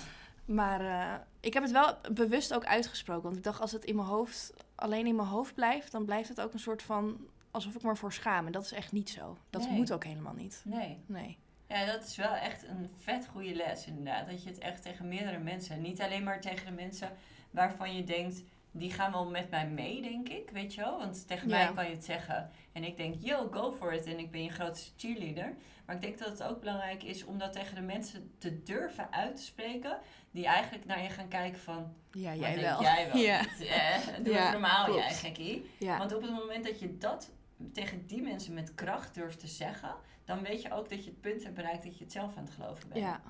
Maar 0.46 0.82
eh, 0.82 1.20
ik 1.42 1.54
heb 1.54 1.64
het 1.64 1.72
wel 1.72 1.98
bewust 2.14 2.54
ook 2.54 2.66
uitgesproken. 2.66 3.24
Want 3.24 3.36
ik 3.38 3.44
dacht, 3.44 3.62
als 3.62 3.72
het 3.72 3.86
in 3.86 3.96
mijn 3.96 4.08
hoofd, 4.08 4.54
alleen 4.76 5.08
in 5.08 5.16
mijn 5.16 5.28
hoofd 5.28 5.54
blijft, 5.54 5.92
dan 5.92 6.06
blijft 6.06 6.30
het 6.30 6.42
ook 6.42 6.54
een 6.54 6.60
soort 6.60 6.84
van 6.84 7.18
alsof 7.52 7.76
ik 7.76 7.84
me 7.84 7.90
ervoor 7.90 8.14
schaam. 8.14 8.46
En 8.46 8.52
dat 8.52 8.64
is 8.64 8.72
echt 8.72 8.92
niet 8.92 9.10
zo. 9.10 9.38
Dat 9.50 9.62
Nee. 9.62 9.72
moet 9.72 9.94
ook 9.94 10.04
helemaal 10.04 10.34
niet. 10.34 10.62
Nee. 10.66 11.00
Nee. 11.06 11.38
Ja, 11.68 11.86
dat 11.86 12.04
is 12.04 12.16
wel 12.16 12.34
echt 12.34 12.68
een 12.68 12.90
vet 12.98 13.28
goede 13.32 13.56
les 13.56 13.86
inderdaad. 13.86 14.28
Dat 14.30 14.44
je 14.44 14.50
het 14.50 14.58
echt 14.60 14.82
tegen 14.82 15.08
meerdere 15.08 15.40
mensen, 15.40 15.82
niet 15.82 16.02
alleen 16.02 16.24
maar 16.24 16.42
tegen 16.42 16.66
de 16.66 16.72
mensen 16.72 17.12
waarvan 17.52 17.96
je 17.96 18.04
denkt, 18.04 18.42
die 18.72 18.92
gaan 18.92 19.12
wel 19.12 19.26
met 19.30 19.50
mij 19.50 19.68
mee, 19.68 20.02
denk 20.02 20.30
ik, 20.30 20.50
weet 20.50 20.74
je 20.74 20.82
wel. 20.82 20.98
Want 20.98 21.28
tegen 21.28 21.50
Ja. 21.50 21.58
mij 21.64 21.74
kan 21.74 21.86
je 21.86 21.92
het 21.96 22.06
zeggen 22.06 22.52
en 22.72 22.84
ik 22.84 22.98
denk, 22.98 23.16
yo, 23.20 23.48
go 23.52 23.72
for 23.72 23.94
it 23.94 24.06
en 24.06 24.20
ik 24.20 24.32
ben 24.32 24.44
je 24.44 24.50
grootste 24.50 24.92
cheerleader. 24.98 25.56
Maar 25.86 25.96
ik 25.96 26.02
denk 26.02 26.18
dat 26.18 26.28
het 26.30 26.44
ook 26.44 26.60
belangrijk 26.60 27.04
is 27.04 27.26
om 27.26 27.38
dat 27.38 27.54
tegen 27.54 27.76
de 27.76 27.82
mensen 27.82 28.32
te 28.38 28.64
durven 28.64 29.12
uit 29.14 29.36
te 29.36 29.42
spreken, 29.42 29.98
die 30.32 30.46
eigenlijk 30.46 30.86
naar 30.86 31.04
je 31.04 31.10
gaan 31.10 31.28
kijken 31.28 31.60
van, 31.60 31.94
Ja, 32.12 32.36
jij 32.36 32.56
denk 32.56 32.62
wel. 32.68 32.82
jij 32.82 33.10
wel? 33.14 33.22
Ja. 33.30 33.40
Eh, 33.40 34.24
doe 34.24 34.34
Ja, 34.34 34.42
het 34.44 34.52
normaal 34.52 34.86
klopt. 34.86 35.00
jij, 35.02 35.14
gekkie. 35.14 35.70
Ja. 35.80 35.98
Want 35.98 36.16
op 36.16 36.22
het 36.22 36.32
moment 36.32 36.64
dat 36.66 36.80
je 36.80 36.98
dat 36.98 37.32
tegen 37.74 38.08
die 38.08 38.22
mensen 38.22 38.54
met 38.54 38.76
kracht 38.76 39.14
durft 39.16 39.40
te 39.40 39.48
zeggen, 39.48 39.96
dan 40.26 40.42
weet 40.44 40.62
je 40.62 40.72
ook 40.74 40.90
dat 40.90 41.04
je 41.04 41.10
het 41.10 41.22
punt 41.22 41.44
hebt 41.44 41.56
bereikt 41.56 41.84
dat 41.84 41.98
je 41.98 42.04
het 42.04 42.14
zelf 42.14 42.38
aan 42.38 42.44
het 42.44 42.54
geloven 42.54 42.90
bent. 42.90 43.00
Ja. 43.02 43.22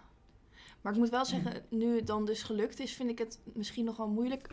Maar 0.82 0.94
ik 0.94 1.00
moet 1.00 1.10
wel 1.10 1.26
zeggen, 1.26 1.64
nu 1.70 1.96
het 1.96 2.08
dan 2.08 2.26
dus 2.26 2.44
gelukt 2.44 2.80
is, 2.80 2.94
vind 2.94 3.10
ik 3.10 3.18
het 3.18 3.40
misschien 3.44 3.86
nog 3.86 3.98
wel 3.98 4.08
moeilijk. 4.08 4.48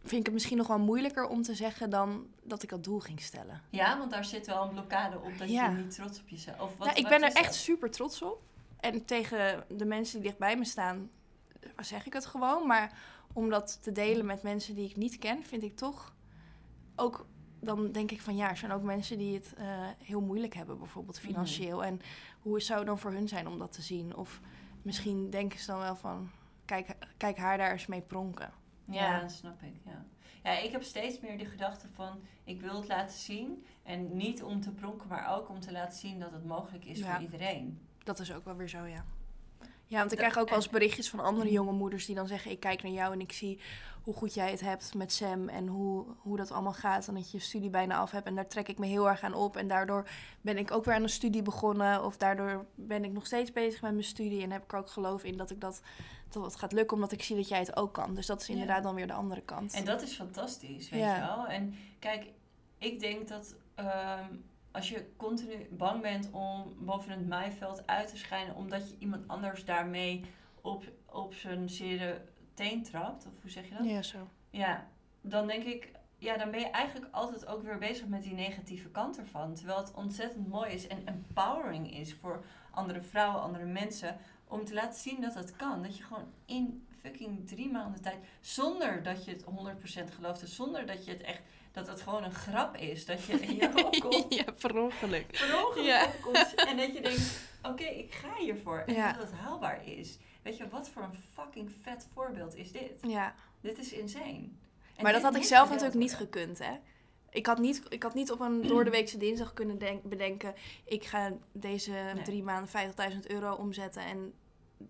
Vind 0.00 0.12
ik 0.20 0.24
het 0.24 0.32
misschien 0.32 0.56
nog 0.56 0.66
wel 0.66 0.78
moeilijker 0.78 1.26
om 1.26 1.42
te 1.42 1.54
zeggen 1.54 1.90
dan 1.90 2.26
dat 2.42 2.62
ik 2.62 2.68
dat 2.68 2.84
doel 2.84 2.98
ging 3.00 3.20
stellen. 3.20 3.62
Ja, 3.70 3.98
want 3.98 4.10
daar 4.10 4.24
zit 4.24 4.46
wel 4.46 4.62
een 4.62 4.68
blokkade 4.70 5.16
op 5.18 5.38
dat 5.38 5.50
Ja. 5.50 5.68
je 5.70 5.76
niet 5.76 5.94
trots 5.94 6.20
op 6.20 6.28
jezelf. 6.28 6.60
Of 6.60 6.76
wat, 6.76 6.86
nou, 6.86 6.98
ik 6.98 7.02
wat 7.08 7.10
ben 7.20 7.22
er 7.22 7.36
echt 7.36 7.54
super 7.54 7.90
trots 7.90 8.22
op. 8.22 8.42
En 8.80 9.04
tegen 9.04 9.64
de 9.68 9.84
mensen 9.84 10.14
die 10.20 10.28
dichtbij 10.28 10.56
me 10.56 10.64
staan, 10.64 11.10
zeg 11.78 12.06
ik 12.06 12.12
het 12.12 12.26
gewoon. 12.26 12.66
Maar 12.66 12.98
om 13.32 13.48
dat 13.50 13.78
te 13.82 13.92
delen 13.92 14.26
met 14.26 14.42
mensen 14.42 14.74
die 14.74 14.88
ik 14.88 14.96
niet 14.96 15.18
ken, 15.18 15.44
vind 15.44 15.62
ik 15.62 15.76
toch 15.76 16.14
ook. 16.96 17.26
Dan 17.62 17.92
denk 17.92 18.10
ik 18.10 18.20
van 18.20 18.36
ja, 18.36 18.50
er 18.50 18.56
zijn 18.56 18.72
ook 18.72 18.82
mensen 18.82 19.18
die 19.18 19.34
het 19.34 19.54
eh, 19.58 19.66
heel 19.98 20.20
moeilijk 20.20 20.54
hebben, 20.54 20.78
bijvoorbeeld 20.78 21.16
Mhm. 21.22 21.26
financieel. 21.26 21.84
En 21.84 22.00
hoe 22.40 22.60
zou 22.60 22.78
het 22.78 22.88
dan 22.88 22.98
voor 22.98 23.12
hun 23.12 23.28
zijn 23.28 23.48
om 23.48 23.58
dat 23.58 23.72
te 23.72 23.82
zien? 23.82 24.16
Of 24.16 24.40
misschien 24.84 25.30
denken 25.30 25.58
ze 25.58 25.66
dan 25.66 25.78
wel 25.78 25.96
van, 25.96 26.30
kijk, 26.64 26.96
kijk 27.16 27.36
haar 27.36 27.58
daar 27.58 27.72
eens 27.72 27.86
mee 27.86 28.00
pronken. 28.00 28.50
Ja, 28.84 29.02
Ja. 29.10 29.20
dat 29.20 29.32
snap 29.32 29.62
ik. 29.62 29.74
Ja. 29.84 30.04
ja, 30.42 30.58
ik 30.58 30.72
heb 30.72 30.82
steeds 30.82 31.20
meer 31.20 31.38
de 31.38 31.44
gedachte 31.44 31.88
van 31.88 32.20
ik 32.44 32.60
wil 32.60 32.74
het 32.76 32.88
laten 32.88 33.18
zien. 33.18 33.64
En 33.82 34.16
niet 34.16 34.42
om 34.42 34.60
te 34.60 34.70
pronken, 34.72 35.08
maar 35.08 35.36
ook 35.36 35.48
om 35.48 35.60
te 35.60 35.72
laten 35.72 35.98
zien 35.98 36.18
dat 36.20 36.32
het 36.32 36.44
mogelijk 36.44 36.84
is 36.84 36.98
Ja. 36.98 37.12
voor 37.14 37.22
iedereen. 37.22 37.80
Dat 38.04 38.18
is 38.18 38.32
ook 38.32 38.44
wel 38.44 38.56
weer 38.56 38.68
zo, 38.68 38.84
ja. 38.84 39.04
Ja, 39.90 39.98
want 39.98 40.12
ik 40.12 40.18
krijg 40.18 40.38
ook 40.38 40.48
wel 40.48 40.58
eens 40.58 40.68
berichtjes 40.68 41.10
van 41.10 41.20
andere 41.20 41.50
jonge 41.50 41.72
moeders 41.72 42.06
die 42.06 42.14
dan 42.14 42.26
zeggen: 42.26 42.50
Ik 42.50 42.60
kijk 42.60 42.82
naar 42.82 42.92
jou 42.92 43.12
en 43.12 43.20
ik 43.20 43.32
zie 43.32 43.60
hoe 44.02 44.14
goed 44.14 44.34
jij 44.34 44.50
het 44.50 44.60
hebt 44.60 44.94
met 44.94 45.12
Sam 45.12 45.48
en 45.48 45.66
hoe, 45.66 46.06
hoe 46.18 46.36
dat 46.36 46.50
allemaal 46.50 46.72
gaat. 46.72 47.08
En 47.08 47.14
dat 47.14 47.30
je 47.30 47.36
je 47.36 47.42
studie 47.42 47.70
bijna 47.70 47.96
af 47.96 48.10
hebt. 48.10 48.26
En 48.26 48.34
daar 48.34 48.46
trek 48.48 48.68
ik 48.68 48.78
me 48.78 48.86
heel 48.86 49.08
erg 49.08 49.22
aan 49.22 49.34
op. 49.34 49.56
En 49.56 49.68
daardoor 49.68 50.08
ben 50.40 50.58
ik 50.58 50.70
ook 50.70 50.84
weer 50.84 50.94
aan 50.94 51.02
een 51.02 51.08
studie 51.08 51.42
begonnen. 51.42 52.04
Of 52.04 52.16
daardoor 52.16 52.66
ben 52.74 53.04
ik 53.04 53.12
nog 53.12 53.26
steeds 53.26 53.52
bezig 53.52 53.82
met 53.82 53.92
mijn 53.92 54.04
studie. 54.04 54.42
En 54.42 54.50
heb 54.50 54.62
ik 54.64 54.72
er 54.72 54.78
ook 54.78 54.90
geloof 54.90 55.24
in 55.24 55.36
dat 55.36 55.50
ik 55.50 55.60
dat, 55.60 55.80
dat 56.28 56.44
het 56.44 56.56
gaat 56.56 56.72
lukken, 56.72 56.94
omdat 56.96 57.12
ik 57.12 57.22
zie 57.22 57.36
dat 57.36 57.48
jij 57.48 57.58
het 57.58 57.76
ook 57.76 57.92
kan. 57.92 58.14
Dus 58.14 58.26
dat 58.26 58.40
is 58.40 58.46
Ja. 58.46 58.52
inderdaad 58.52 58.82
dan 58.82 58.94
weer 58.94 59.06
de 59.06 59.12
andere 59.12 59.42
kant. 59.42 59.72
En 59.72 59.84
dat 59.84 60.02
is 60.02 60.14
fantastisch, 60.14 60.88
weet 60.88 61.00
Ja. 61.00 61.14
je 61.14 61.20
wel. 61.20 61.46
En 61.46 61.74
kijk, 61.98 62.26
ik 62.78 63.00
denk 63.00 63.28
dat 63.28 63.54
ehm, 63.74 64.34
als 64.72 64.88
je 64.88 65.10
continu 65.16 65.68
bang 65.70 66.02
bent 66.02 66.30
om 66.30 66.74
boven 66.78 67.10
het 67.10 67.28
maaiveld 67.28 67.86
uit 67.86 68.08
te 68.08 68.16
schijnen, 68.16 68.54
omdat 68.54 68.90
je 68.90 68.96
iemand 68.98 69.28
anders 69.28 69.64
daarmee 69.64 70.24
op, 70.60 70.84
op 71.06 71.34
zijn 71.34 71.68
zere 71.68 72.22
teen 72.54 72.82
trapt, 72.82 73.26
of 73.26 73.32
hoe 73.40 73.50
zeg 73.50 73.68
je 73.68 73.74
dat? 73.74 73.84
Ja, 73.84 74.02
zo. 74.02 74.28
Ja, 74.50 74.86
dan 75.20 75.46
denk 75.46 75.64
ik, 75.64 75.92
ja, 76.18 76.36
dan 76.36 76.50
ben 76.50 76.60
je 76.60 76.70
eigenlijk 76.70 77.14
altijd 77.14 77.46
ook 77.46 77.62
weer 77.62 77.78
bezig 77.78 78.06
met 78.06 78.22
die 78.22 78.34
negatieve 78.34 78.88
kant 78.88 79.18
ervan. 79.18 79.54
Terwijl 79.54 79.78
het 79.78 79.94
ontzettend 79.94 80.48
mooi 80.48 80.72
is 80.72 80.86
en 80.86 81.06
empowering 81.06 81.94
is 81.94 82.14
voor 82.14 82.44
andere 82.70 83.02
vrouwen, 83.02 83.42
andere 83.42 83.64
mensen, 83.64 84.16
om 84.44 84.64
te 84.64 84.74
laten 84.74 85.00
zien 85.00 85.20
dat 85.20 85.34
het 85.34 85.56
kan. 85.56 85.82
Dat 85.82 85.96
je 85.96 86.02
gewoon 86.02 86.32
in 86.44 86.86
fucking 87.00 87.48
drie 87.48 87.70
maanden 87.70 88.02
tijd, 88.02 88.18
zonder 88.40 89.02
dat 89.02 89.24
je 89.24 89.30
het 89.30 89.44
100% 90.10 90.14
gelooft, 90.14 90.48
zonder 90.48 90.86
dat 90.86 91.04
je 91.04 91.10
het 91.10 91.20
echt, 91.20 91.42
dat 91.72 91.86
het 91.86 92.00
gewoon 92.00 92.24
een 92.24 92.34
grap 92.34 92.76
is, 92.76 93.04
dat 93.06 93.24
je 93.24 93.36
hier 93.36 93.70
opkomt, 93.86 94.34
ja, 94.34 94.44
per 94.58 94.78
ongeluk. 94.82 95.26
per 95.26 95.64
ongeluk 95.66 95.86
Ja. 95.86 96.04
opkomt 96.06 96.54
en 96.54 96.76
dat 96.76 96.94
je 96.94 97.00
denkt, 97.00 97.40
oké, 97.62 97.84
ik 97.84 98.14
ga 98.14 98.34
hiervoor. 98.38 98.78
En 98.86 98.94
Ja. 98.94 99.12
dat 99.12 99.22
het 99.22 99.32
haalbaar 99.32 99.86
is. 99.88 100.18
Weet 100.42 100.56
je, 100.56 100.68
wat 100.68 100.88
voor 100.88 101.02
een 101.02 101.18
fucking 101.34 101.70
vet 101.82 102.06
voorbeeld 102.14 102.56
is 102.56 102.72
dit? 102.72 102.92
Ja. 103.02 103.34
Dit 103.60 103.78
is 103.78 103.92
insane. 103.92 104.48
En 104.96 105.02
Maar 105.02 105.12
dat 105.12 105.22
had 105.22 105.36
ik 105.36 105.42
zelf 105.44 105.68
natuurlijk 105.68 105.98
niet 105.98 106.14
gekund, 106.16 106.58
hè. 106.58 106.72
Ik 107.30 107.46
had 107.46 107.58
niet, 107.58 107.82
ik 107.88 108.02
had 108.02 108.14
niet 108.14 108.30
op 108.30 108.40
een 108.40 108.66
doordeweekse 108.66 109.16
dinsdag 109.16 109.52
kunnen 109.52 109.78
denk- 109.78 110.02
bedenken... 110.02 110.54
ik 110.84 111.04
ga 111.04 111.32
deze 111.52 111.90
Nee. 112.14 112.22
drie 112.22 112.42
maanden 112.42 112.68
50.000 113.12 113.18
euro 113.26 113.54
omzetten 113.54 114.02
en 114.02 114.32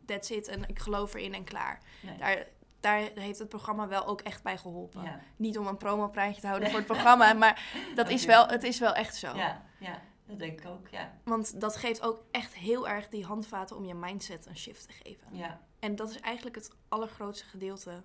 that's 0.06 0.30
it. 0.30 0.48
En 0.48 0.68
ik 0.68 0.78
geloof 0.78 1.14
erin 1.14 1.34
en 1.34 1.44
klaar. 1.44 1.80
Nee. 2.02 2.18
Daar, 2.18 2.46
daar 2.80 3.10
heeft 3.14 3.38
het 3.38 3.48
programma 3.48 3.88
wel 3.88 4.06
ook 4.06 4.20
echt 4.20 4.42
bij 4.42 4.58
geholpen. 4.58 5.02
Ja, 5.02 5.20
Niet 5.36 5.58
om 5.58 5.66
een 5.66 5.76
promopraatje 5.76 6.40
te 6.40 6.46
houden 6.46 6.68
voor 6.68 6.78
het 6.78 6.88
programma, 6.94 7.32
maar 7.32 7.62
dat 7.94 8.08
is 8.08 8.24
wel, 8.24 8.46
het 8.46 8.62
is 8.62 8.78
wel 8.78 8.92
echt 8.94 9.16
zo. 9.16 9.36
ja, 9.36 9.62
ja, 9.78 10.00
dat 10.26 10.38
denk 10.38 10.60
ik 10.60 10.66
ook. 10.66 10.88
Ja, 10.88 11.12
Want 11.24 11.60
dat 11.60 11.76
geeft 11.76 12.02
ook 12.02 12.22
echt 12.30 12.54
heel 12.54 12.88
erg 12.88 13.08
die 13.08 13.24
handvaten 13.24 13.76
om 13.76 13.84
je 13.84 13.94
mindset 13.94 14.46
een 14.46 14.56
shift 14.56 14.86
te 14.86 14.92
geven. 15.02 15.26
ja. 15.36 15.60
En 15.78 15.96
dat 15.96 16.10
is 16.10 16.20
eigenlijk 16.20 16.56
het 16.56 16.70
allergrootste 16.88 17.44
gedeelte 17.44 18.02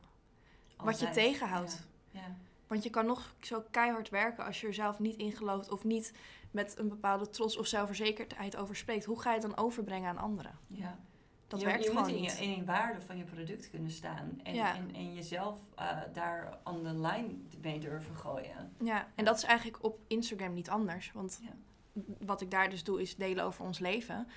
wat 0.78 1.00
je 1.00 1.10
tegenhoudt. 1.10 1.88
Ja, 2.12 2.20
ja. 2.20 2.36
Want 2.68 2.84
je 2.84 2.90
kan 2.90 3.06
nog 3.06 3.36
zo 3.40 3.64
keihard 3.72 4.10
werken 4.10 4.46
als 4.46 4.62
je 4.62 4.68
er 4.68 4.74
zelf 4.74 5.00
niet 5.00 5.16
in 5.16 5.32
gelooft 5.32 5.70
of 5.72 5.84
niet 5.84 6.14
met 6.52 6.80
een 6.80 6.90
bepaalde 6.90 7.30
trots 7.30 7.58
of 7.58 7.68
zelfverzekerdheid 7.68 8.56
over 8.56 8.76
spreekt. 8.76 9.06
Hoe 9.06 9.22
ga 9.22 9.30
je 9.34 9.40
het 9.40 9.48
dan 9.50 9.58
overbrengen 9.66 10.10
aan 10.10 10.18
anderen? 10.18 10.60
ja. 10.68 11.00
Dat 11.48 11.60
je, 11.60 11.66
werkt 11.66 11.84
je 11.84 11.90
gewoon 11.90 12.04
moet 12.04 12.14
in, 12.16 12.22
niet. 12.22 12.38
Je, 12.38 12.44
in 12.44 12.56
je 12.56 12.64
waarde 12.64 13.02
van 13.02 13.18
je 13.18 13.24
product 13.24 13.70
kunnen 13.70 13.92
staan. 13.92 14.40
En, 14.44 14.54
Ja. 14.54 14.76
en, 14.76 14.96
en 14.96 15.14
jezelf 15.14 15.60
eh, 15.76 15.98
daar 16.14 16.58
on 16.64 16.84
the 16.84 17.00
line 17.00 17.28
mee 17.62 17.80
durven 17.80 18.16
gooien. 18.16 18.74
Ja, 18.84 19.08
en 19.16 19.26
dat 19.26 19.38
is 19.38 19.44
eigenlijk 19.44 19.84
op 19.84 20.00
Instagram 20.08 20.54
niet 20.54 20.70
anders. 20.70 21.12
Want 21.14 21.40
Ja. 21.44 22.04
wat 22.20 22.42
ik 22.42 22.52
daar 22.52 22.70
dus 22.70 22.84
doe 22.84 23.02
is 23.02 23.16
delen 23.16 23.44
over 23.44 23.66
ons 23.66 23.80
leven. 23.80 24.28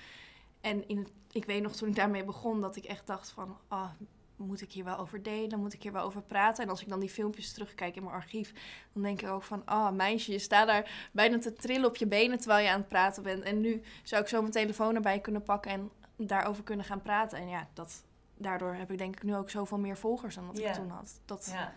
En 0.61 0.87
in 0.87 0.97
het, 0.97 1.11
ik 1.31 1.45
weet 1.45 1.61
nog 1.61 1.75
toen 1.75 1.89
ik 1.89 1.95
daarmee 1.95 2.23
begon 2.23 2.61
dat 2.61 2.75
ik 2.75 2.83
echt 2.83 3.07
dacht 3.07 3.29
van... 3.31 3.57
ah 3.67 3.89
moet 4.35 4.61
ik 4.61 4.71
hier 4.71 4.83
wel 4.83 4.97
over 4.97 5.23
delen? 5.23 5.59
Moet 5.59 5.73
ik 5.73 5.83
hier 5.83 5.91
wel 5.91 6.03
over 6.03 6.21
praten? 6.21 6.63
En 6.63 6.69
als 6.69 6.81
ik 6.81 6.89
dan 6.89 6.99
die 6.99 7.09
filmpjes 7.09 7.53
terugkijk 7.53 7.95
in 7.95 8.03
mijn 8.03 8.15
archief... 8.15 8.53
dan 8.93 9.03
denk 9.03 9.21
ik 9.21 9.29
ook 9.29 9.43
van... 9.43 9.61
ah 9.65 9.91
meisje, 9.91 10.31
je 10.31 10.39
staat 10.39 10.67
daar 10.67 11.09
bijna 11.11 11.39
te 11.39 11.53
trillen 11.53 11.87
op 11.87 11.95
je 11.95 12.07
benen 12.07 12.37
terwijl 12.37 12.63
je 12.65 12.71
aan 12.71 12.79
het 12.79 12.87
praten 12.87 13.23
bent. 13.23 13.43
En 13.43 13.61
nu 13.61 13.81
zou 14.03 14.21
ik 14.21 14.27
zo 14.27 14.39
mijn 14.41 14.53
telefoon 14.53 14.95
erbij 14.95 15.19
kunnen 15.19 15.43
pakken 15.43 15.71
en 15.71 15.91
daarover 16.27 16.63
kunnen 16.63 16.85
gaan 16.85 17.01
praten. 17.01 17.37
En 17.39 17.47
ja, 17.47 17.67
dat, 17.73 18.03
daardoor 18.37 18.73
heb 18.73 18.91
ik 18.91 18.97
denk 18.97 19.15
ik 19.15 19.23
nu 19.23 19.35
ook 19.35 19.49
zoveel 19.49 19.77
meer 19.79 19.97
volgers 19.97 20.35
dan 20.35 20.47
dat 20.47 20.57
Ja. 20.57 20.69
ik 20.69 20.73
toen 20.75 20.89
had. 20.89 21.19
Dat, 21.25 21.49
Ja, 21.53 21.73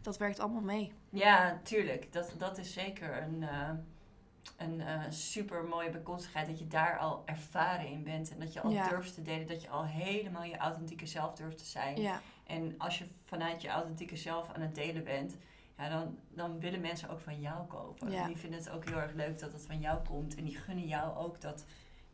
dat 0.00 0.16
werkt 0.16 0.40
allemaal 0.40 0.60
mee. 0.62 0.92
ja 1.08 1.60
tuurlijk. 1.62 2.12
Dat, 2.12 2.34
dat 2.38 2.58
is 2.58 2.72
zeker 2.72 3.22
een, 3.22 3.42
eh, 3.42 3.68
een 4.56 4.80
eh, 4.80 5.00
super 5.08 5.64
mooie 5.64 5.90
bijkomstigheid. 5.90 6.46
Dat 6.46 6.58
je 6.58 6.66
daar 6.66 6.98
al 6.98 7.22
ervaren 7.26 7.86
in 7.86 8.02
bent. 8.02 8.30
En 8.32 8.38
dat 8.40 8.52
je 8.52 8.60
al 8.60 8.70
Ja. 8.70 8.88
durft 8.88 9.14
te 9.14 9.22
delen. 9.22 9.46
Dat 9.46 9.62
je 9.62 9.68
al 9.68 9.84
helemaal 9.84 10.44
je 10.44 10.56
authentieke 10.56 11.06
zelf 11.06 11.34
durft 11.34 11.58
te 11.58 11.64
zijn. 11.64 12.00
Ja, 12.00 12.20
En 12.46 12.74
als 12.78 12.98
je 12.98 13.06
vanuit 13.24 13.62
je 13.62 13.68
authentieke 13.68 14.16
zelf 14.16 14.52
aan 14.54 14.60
het 14.60 14.74
delen 14.74 15.04
bent, 15.04 15.36
ja, 15.78 15.88
dan, 15.88 16.18
dan 16.28 16.60
willen 16.60 16.80
mensen 16.80 17.08
ook 17.08 17.20
van 17.20 17.40
jou 17.40 17.66
kopen. 17.66 18.12
En 18.12 18.26
die 18.26 18.36
vinden 18.36 18.58
het 18.58 18.70
ook 18.70 18.84
heel 18.84 18.98
erg 19.00 19.12
leuk 19.12 19.38
dat 19.38 19.52
het 19.52 19.66
van 19.66 19.80
jou 19.80 19.98
komt. 20.08 20.34
En 20.36 20.44
die 20.44 20.56
gunnen 20.56 20.86
jou 20.86 21.16
ook 21.16 21.40
dat, 21.40 21.64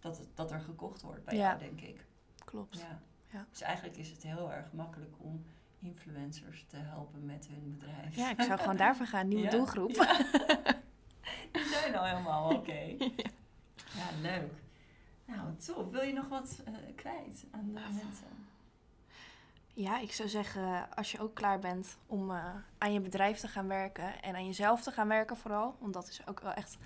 dat, 0.07 0.29
dat 0.35 0.51
er 0.51 0.61
gekocht 0.61 1.03
wordt 1.03 1.25
bij 1.25 1.35
Ja. 1.37 1.49
jou, 1.49 1.59
denk 1.59 1.81
ik. 1.81 2.07
klopt. 2.45 2.79
Ja. 2.79 3.01
Ja. 3.33 3.47
Dus 3.51 3.61
eigenlijk 3.61 3.97
is 3.97 4.11
het 4.11 4.23
heel 4.23 4.53
erg 4.53 4.73
makkelijk 4.73 5.15
om 5.19 5.45
influencers 5.79 6.65
te 6.69 6.77
helpen 6.77 7.25
met 7.25 7.47
hun 7.51 7.71
bedrijf. 7.79 8.17
Ja, 8.17 8.31
ik 8.31 8.43
zou 8.43 8.59
gewoon 8.59 8.77
daarvoor 8.77 9.07
gaan. 9.07 9.29
Nieuwe 9.29 9.45
Ja. 9.51 9.51
doelgroep. 9.51 9.91
Die 11.53 11.65
zijn 11.65 11.97
al 11.97 12.05
helemaal 12.05 12.51
oké. 12.57 12.81
Ja, 13.93 14.09
leuk. 14.21 14.53
Nou, 15.25 15.57
top. 15.57 15.93
Wil 15.93 16.03
je 16.03 16.13
nog 16.13 16.29
wat 16.29 16.63
eh, 16.65 16.73
kwijt 16.95 17.45
aan 17.51 17.65
de 17.67 17.73
mensen? 17.73 18.27
Ja, 19.73 19.99
ik 19.99 20.13
zou 20.13 20.29
zeggen, 20.29 20.95
als 20.95 21.13
je 21.13 21.19
ook 21.21 21.35
klaar 21.35 21.59
bent 21.59 21.97
om 22.07 22.31
eh, 22.31 22.55
aan 22.79 22.93
je 22.93 23.01
bedrijf 23.01 23.39
te 23.39 23.49
gaan 23.49 23.67
werken 23.69 24.23
en 24.23 24.35
aan 24.35 24.47
jezelf 24.47 24.83
te 24.83 24.91
gaan 24.93 25.09
werken 25.09 25.37
vooral, 25.37 25.77
want 25.81 25.93
dat 25.95 26.09
is 26.09 26.27
ook 26.27 26.41
wel 26.41 26.53
echt 26.53 26.77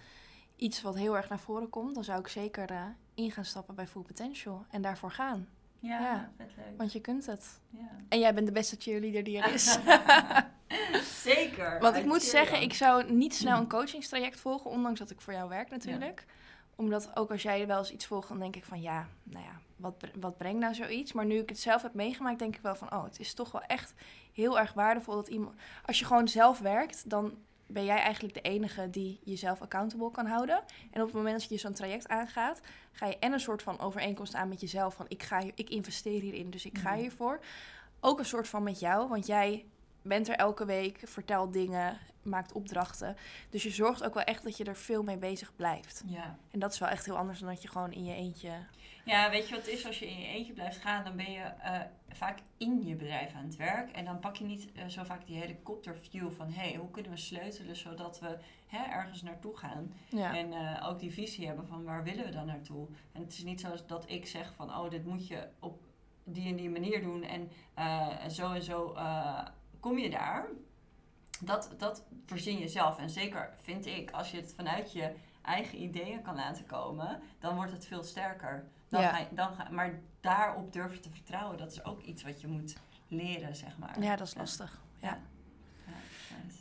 iets 0.57 0.83
wat 0.83 0.95
heel 0.97 1.17
erg 1.17 1.29
naar 1.29 1.39
voren 1.39 1.69
komt, 1.69 1.95
dan 1.95 2.05
zou 2.05 2.19
ik 2.21 2.29
zeker 2.29 2.71
eh, 2.71 2.85
in 3.23 3.31
gaan 3.31 3.45
stappen 3.45 3.75
bij 3.75 3.87
Full 3.87 4.03
Potential 4.03 4.65
en 4.71 4.83
daarvoor 4.83 5.11
gaan. 5.11 5.49
Ja, 5.79 6.01
Ja. 6.01 6.31
vet 6.37 6.51
leuk. 6.57 6.77
Want 6.77 6.93
je 6.93 7.01
kunt 7.01 7.27
het. 7.27 7.61
Ja. 7.71 7.89
En 8.09 8.19
jij 8.19 8.35
bent 8.35 8.47
de 8.47 8.53
beste 8.53 8.77
cheerleader 8.79 9.25
die 9.25 9.39
er 9.39 9.53
is. 9.55 9.79
Zeker. 11.23 11.81
Want 11.81 11.97
ik 11.97 12.05
moet 12.05 12.23
zeggen, 12.23 12.63
ik 12.63 12.75
zou 12.75 13.13
niet 13.13 13.35
snel 13.35 13.59
een 13.59 13.69
coachingstraject 13.69 14.41
volgen, 14.41 14.71
ondanks 14.71 14.99
dat 14.99 15.11
ik 15.11 15.21
voor 15.21 15.33
jou 15.33 15.49
werk 15.49 15.71
natuurlijk. 15.71 16.25
Omdat 16.75 17.17
ook 17.17 17.31
als 17.31 17.43
jij 17.43 17.67
wel 17.67 17.79
eens 17.79 17.93
iets 17.93 18.07
volgt, 18.07 18.29
dan 18.29 18.39
denk 18.39 18.57
ik 18.57 18.65
van 18.65 18.81
ja, 18.81 19.09
nou 19.23 19.45
ja, 19.45 19.61
wat, 19.77 19.95
wat 20.21 20.37
brengt 20.37 20.61
nou 20.61 20.75
zoiets? 20.75 21.13
Maar 21.13 21.27
nu 21.27 21.39
ik 21.39 21.49
het 21.49 21.59
zelf 21.59 21.83
heb 21.83 21.95
meegemaakt, 21.95 22.39
denk 22.39 22.57
ik 22.57 22.63
wel 22.63 22.75
van 22.75 22.93
oh, 22.93 23.05
het 23.05 23.21
is 23.21 23.35
toch 23.35 23.53
wel 23.53 23.63
echt 23.63 23.95
heel 24.33 24.59
erg 24.59 24.73
waardevol 24.73 25.15
dat 25.15 25.29
iemand, 25.29 25.55
als 25.87 25.99
je 25.99 26.05
gewoon 26.05 26.29
zelf 26.29 26.59
werkt, 26.59 27.11
dan 27.11 27.35
ben 27.73 27.85
jij 27.85 27.99
eigenlijk 27.99 28.35
de 28.35 28.41
enige 28.41 28.91
die 28.91 29.21
jezelf 29.25 29.61
accountable 29.61 30.11
kan 30.11 30.27
houden. 30.27 30.63
En 30.91 31.01
op 31.01 31.07
het 31.07 31.17
moment 31.17 31.41
dat 31.41 31.49
je 31.49 31.57
zo'n 31.59 31.73
traject 31.73 32.09
aangaat, 32.09 32.61
ga 32.93 33.07
je 33.07 33.19
en 33.19 33.33
een 33.33 33.41
soort 33.41 33.63
van 33.63 33.79
overeenkomst 33.81 34.35
aan 34.35 34.49
met 34.49 34.61
jezelf 34.61 34.95
van 34.95 35.07
ik, 35.09 35.23
ga, 35.23 35.39
ik 35.55 35.71
investeer 35.71 36.21
hierin, 36.21 36.51
dus 36.51 36.65
ik 36.65 36.79
ga 36.79 36.91
Mhm. 36.91 36.99
hiervoor. 37.01 37.41
Ook 38.01 38.19
een 38.19 38.25
soort 38.25 38.49
van 38.49 38.63
met 38.63 38.81
jou, 38.81 39.09
want 39.09 39.27
jij 39.27 39.65
bent 40.03 40.29
er 40.29 40.35
elke 40.35 40.65
week, 40.65 41.01
vertelt 41.05 41.53
dingen, 41.53 41.99
maakt 42.23 42.53
opdrachten. 42.53 43.17
Dus 43.51 43.63
je 43.63 43.71
zorgt 43.71 44.05
ook 44.05 44.15
wel 44.15 44.23
echt 44.23 44.43
dat 44.43 44.57
je 44.57 44.65
er 44.65 44.77
veel 44.77 45.03
mee 45.03 45.19
bezig 45.19 45.57
blijft. 45.57 46.03
Ja. 46.07 46.39
En 46.51 46.59
dat 46.59 46.73
is 46.73 46.79
wel 46.79 46.89
echt 46.89 47.07
heel 47.07 47.17
anders 47.17 47.39
dan 47.39 47.49
dat 47.49 47.63
je 47.63 47.69
gewoon 47.69 47.93
in 47.93 48.05
je 48.05 48.15
eentje... 48.15 48.51
Ja, 49.05 49.31
weet 49.31 49.49
je 49.49 49.55
wat 49.55 49.65
het 49.65 49.75
is? 49.75 49.87
Als 49.87 49.99
je 49.99 50.09
in 50.09 50.21
je 50.21 50.27
eentje 50.27 50.53
blijft 50.53 50.81
gaan, 50.81 51.05
dan 51.05 51.17
ben 51.17 51.33
je 51.33 51.41
eh, 51.41 51.81
vaak 52.09 52.39
in 52.57 52.87
je 52.87 52.95
bedrijf 52.95 53.35
aan 53.35 53.45
het 53.45 53.57
werk. 53.57 53.91
En 53.91 54.05
dan 54.05 54.19
pak 54.19 54.37
je 54.37 54.45
niet 54.45 54.73
eh, 54.73 54.87
zo 54.87 55.05
vaak 55.05 55.27
die 55.27 55.37
helikopterview 55.37 56.31
van... 56.31 56.51
hé, 56.51 56.69
hey, 56.69 56.77
hoe 56.77 56.91
kunnen 56.91 57.11
we 57.11 57.17
sleutelen 57.17 57.77
zodat 57.77 58.21
we 58.21 58.39
hè, 58.67 58.85
ergens 58.85 59.23
naartoe 59.23 59.57
gaan? 59.57 59.95
Ja. 60.09 60.37
En 60.37 60.53
eh, 60.53 60.89
ook 60.89 60.99
die 60.99 61.13
visie 61.13 61.47
hebben 61.47 61.67
van 61.67 61.85
waar 61.85 62.05
willen 62.05 62.25
we 62.25 62.31
dan 62.31 62.47
naartoe? 62.47 62.87
En 63.13 63.21
het 63.21 63.33
is 63.33 63.45
niet 63.45 63.61
zo 63.61 63.69
dat 63.87 64.11
ik 64.11 64.27
zeg 64.27 64.53
van... 64.55 64.69
oh, 64.71 64.91
dit 64.91 65.05
moet 65.05 65.29
je 65.29 65.49
op 65.59 65.83
die 66.25 66.49
en 66.49 66.57
die 66.57 66.71
manier 66.71 67.03
doen 67.03 67.23
en 67.23 67.51
zo 68.31 68.53
en 68.53 68.63
zo 68.63 68.95
kom 69.81 69.99
je 69.99 70.11
daar. 70.11 70.47
Dat, 71.40 71.75
dat 71.79 72.05
verzin 72.27 72.59
je 72.59 72.69
zelf. 72.69 72.99
En 72.99 73.11
zeker 73.11 73.55
vind 73.57 73.87
ik, 73.87 74.11
als 74.11 74.31
je 74.31 74.37
het 74.37 74.53
vanuit 74.57 74.93
je 74.93 75.14
eigen 75.43 75.83
ideeën 75.83 76.23
kan 76.23 76.35
laten 76.35 76.66
komen... 76.66 77.21
dan 77.38 77.55
wordt 77.55 77.73
het 77.73 77.87
veel 77.87 78.03
sterker. 78.03 78.69
Dan 78.88 79.01
Ja. 79.01 79.12
ga 79.12 79.27
dan 79.31 79.55
ga, 79.55 79.69
maar 79.71 80.01
daarop 80.21 80.73
durven 80.73 81.01
te 81.01 81.11
vertrouwen, 81.11 81.59
dat 81.59 81.73
is 81.73 81.85
ook 81.85 82.03
iets 82.03 82.23
wat 82.23 82.40
je 82.40 82.47
moet 82.47 82.77
leren, 83.09 83.57
zeg 83.57 83.79
maar. 83.79 84.01
ja, 84.03 84.16
dat 84.16 84.27
is 84.27 84.35
lastig. 84.35 84.81
Ja. 84.99 85.19
Ja, 85.87 85.93
nice. 86.45 86.59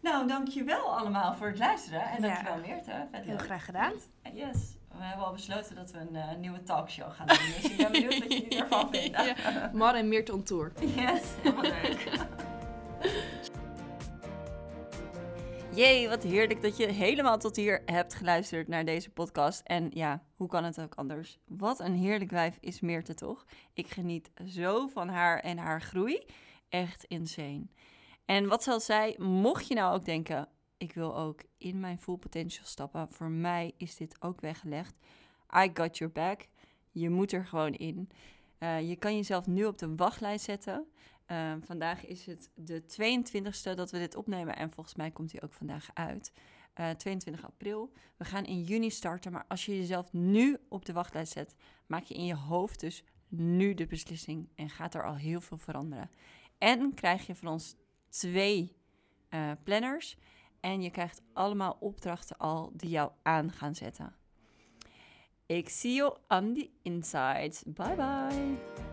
Nou, 0.00 0.28
dankjewel 0.28 0.96
allemaal 0.98 1.34
voor 1.34 1.46
het 1.46 1.58
luisteren. 1.58 2.02
En 2.02 2.22
Ja. 2.22 2.28
dankjewel 2.28 2.58
Meerte. 2.60 3.08
Heel 3.12 3.24
leuk. 3.24 3.40
graag 3.42 3.64
gedaan. 3.64 3.92
Yes. 4.32 4.76
We 5.02 5.08
hebben 5.08 5.26
al 5.26 5.32
besloten 5.32 5.74
dat 5.74 5.90
we 5.90 5.98
een 5.98 6.16
eh, 6.16 6.36
nieuwe 6.36 6.62
talkshow 6.62 7.12
gaan 7.12 7.26
doen. 7.26 7.36
Dus 7.36 7.70
ik 7.70 7.76
ben 7.76 7.92
benieuwd 7.92 8.18
wat 8.18 8.32
jullie 8.32 8.60
ervan 8.60 8.90
vinden. 8.94 9.24
Ja. 9.24 9.70
Mar 9.72 9.94
en 9.94 10.08
Meert 10.08 10.30
on 10.30 10.42
tour. 10.42 10.72
Yes, 10.80 11.22
helemaal 11.42 11.62
leuk. 11.62 12.08
Jee, 15.74 16.08
wat 16.08 16.22
heerlijk 16.22 16.62
dat 16.62 16.76
je 16.76 16.86
helemaal 16.86 17.38
tot 17.38 17.56
hier 17.56 17.82
hebt 17.86 18.14
geluisterd 18.14 18.68
naar 18.68 18.84
deze 18.84 19.10
podcast. 19.10 19.60
En 19.64 19.90
ja, 19.94 20.22
hoe 20.36 20.48
kan 20.48 20.64
het 20.64 20.80
ook 20.80 20.94
anders? 20.94 21.38
Wat 21.46 21.80
een 21.80 21.94
heerlijk 21.94 22.30
wijf 22.30 22.56
is 22.60 22.80
Meerte 22.80 23.14
toch? 23.14 23.44
Ik 23.72 23.86
geniet 23.88 24.30
zo 24.46 24.88
van 24.88 25.08
haar 25.08 25.40
en 25.40 25.58
haar 25.58 25.80
groei. 25.80 26.26
Echt 26.68 27.04
insane. 27.04 27.66
En 28.24 28.48
wat 28.48 28.62
zal 28.62 28.80
zij, 28.80 29.14
mocht 29.18 29.68
je 29.68 29.74
nou 29.74 29.94
ook 29.94 30.04
denken, 30.04 30.48
ik 30.82 30.92
wil 30.94 31.16
ook 31.16 31.42
in 31.58 31.80
mijn 31.80 31.98
full 31.98 32.16
potential 32.16 32.66
stappen. 32.66 33.12
Voor 33.12 33.30
mij 33.30 33.72
is 33.76 33.96
dit 33.96 34.16
ook 34.22 34.40
weggelegd. 34.40 34.94
I 35.56 35.70
got 35.74 35.98
your 35.98 36.12
back. 36.12 36.48
Je 36.90 37.10
moet 37.10 37.32
er 37.32 37.46
gewoon 37.46 37.74
in. 37.74 38.10
Eh, 38.58 38.88
je 38.88 38.96
kan 38.96 39.16
jezelf 39.16 39.46
nu 39.46 39.64
op 39.64 39.78
de 39.78 39.94
wachtlijst 39.94 40.44
zetten. 40.44 40.86
Eh, 41.26 41.52
vandaag 41.60 42.06
is 42.06 42.26
het 42.26 42.50
de 42.54 42.86
22e 42.86 43.74
dat 43.74 43.90
we 43.90 43.98
dit 43.98 44.16
opnemen. 44.16 44.56
En 44.56 44.70
volgens 44.70 44.94
mij 44.94 45.10
komt 45.10 45.32
hij 45.32 45.42
ook 45.42 45.52
vandaag 45.52 45.90
uit. 45.94 46.32
Eh, 46.72 46.90
22 46.90 47.44
april. 47.44 47.92
We 48.16 48.24
gaan 48.24 48.44
in 48.44 48.62
juni 48.62 48.90
starten. 48.90 49.32
Maar 49.32 49.44
als 49.48 49.66
je 49.66 49.76
jezelf 49.76 50.12
nu 50.12 50.58
op 50.68 50.84
de 50.84 50.92
wachtlijst 50.92 51.32
zet, 51.32 51.56
maak 51.86 52.04
je 52.04 52.14
in 52.14 52.24
je 52.24 52.36
hoofd 52.36 52.80
dus 52.80 53.04
nu 53.28 53.74
de 53.74 53.86
beslissing. 53.86 54.48
En 54.54 54.70
gaat 54.70 54.94
er 54.94 55.04
al 55.04 55.16
heel 55.16 55.40
veel 55.40 55.58
veranderen. 55.58 56.10
En 56.58 56.94
krijg 56.94 57.26
je 57.26 57.34
van 57.34 57.48
ons 57.48 57.76
twee 58.08 58.76
eh, 59.28 59.50
planners. 59.64 60.16
En 60.62 60.82
je 60.82 60.90
krijgt 60.90 61.22
allemaal 61.32 61.76
opdrachten 61.80 62.36
al 62.38 62.70
die 62.74 62.90
jou 62.90 63.10
aan 63.22 63.52
gaan 63.52 63.74
zetten. 63.74 64.14
Ik 65.46 65.68
zie 65.68 65.94
je 65.94 66.16
on 66.28 66.54
the 66.54 66.70
inside. 66.82 67.54
Bye 67.66 67.94
bye. 67.94 68.91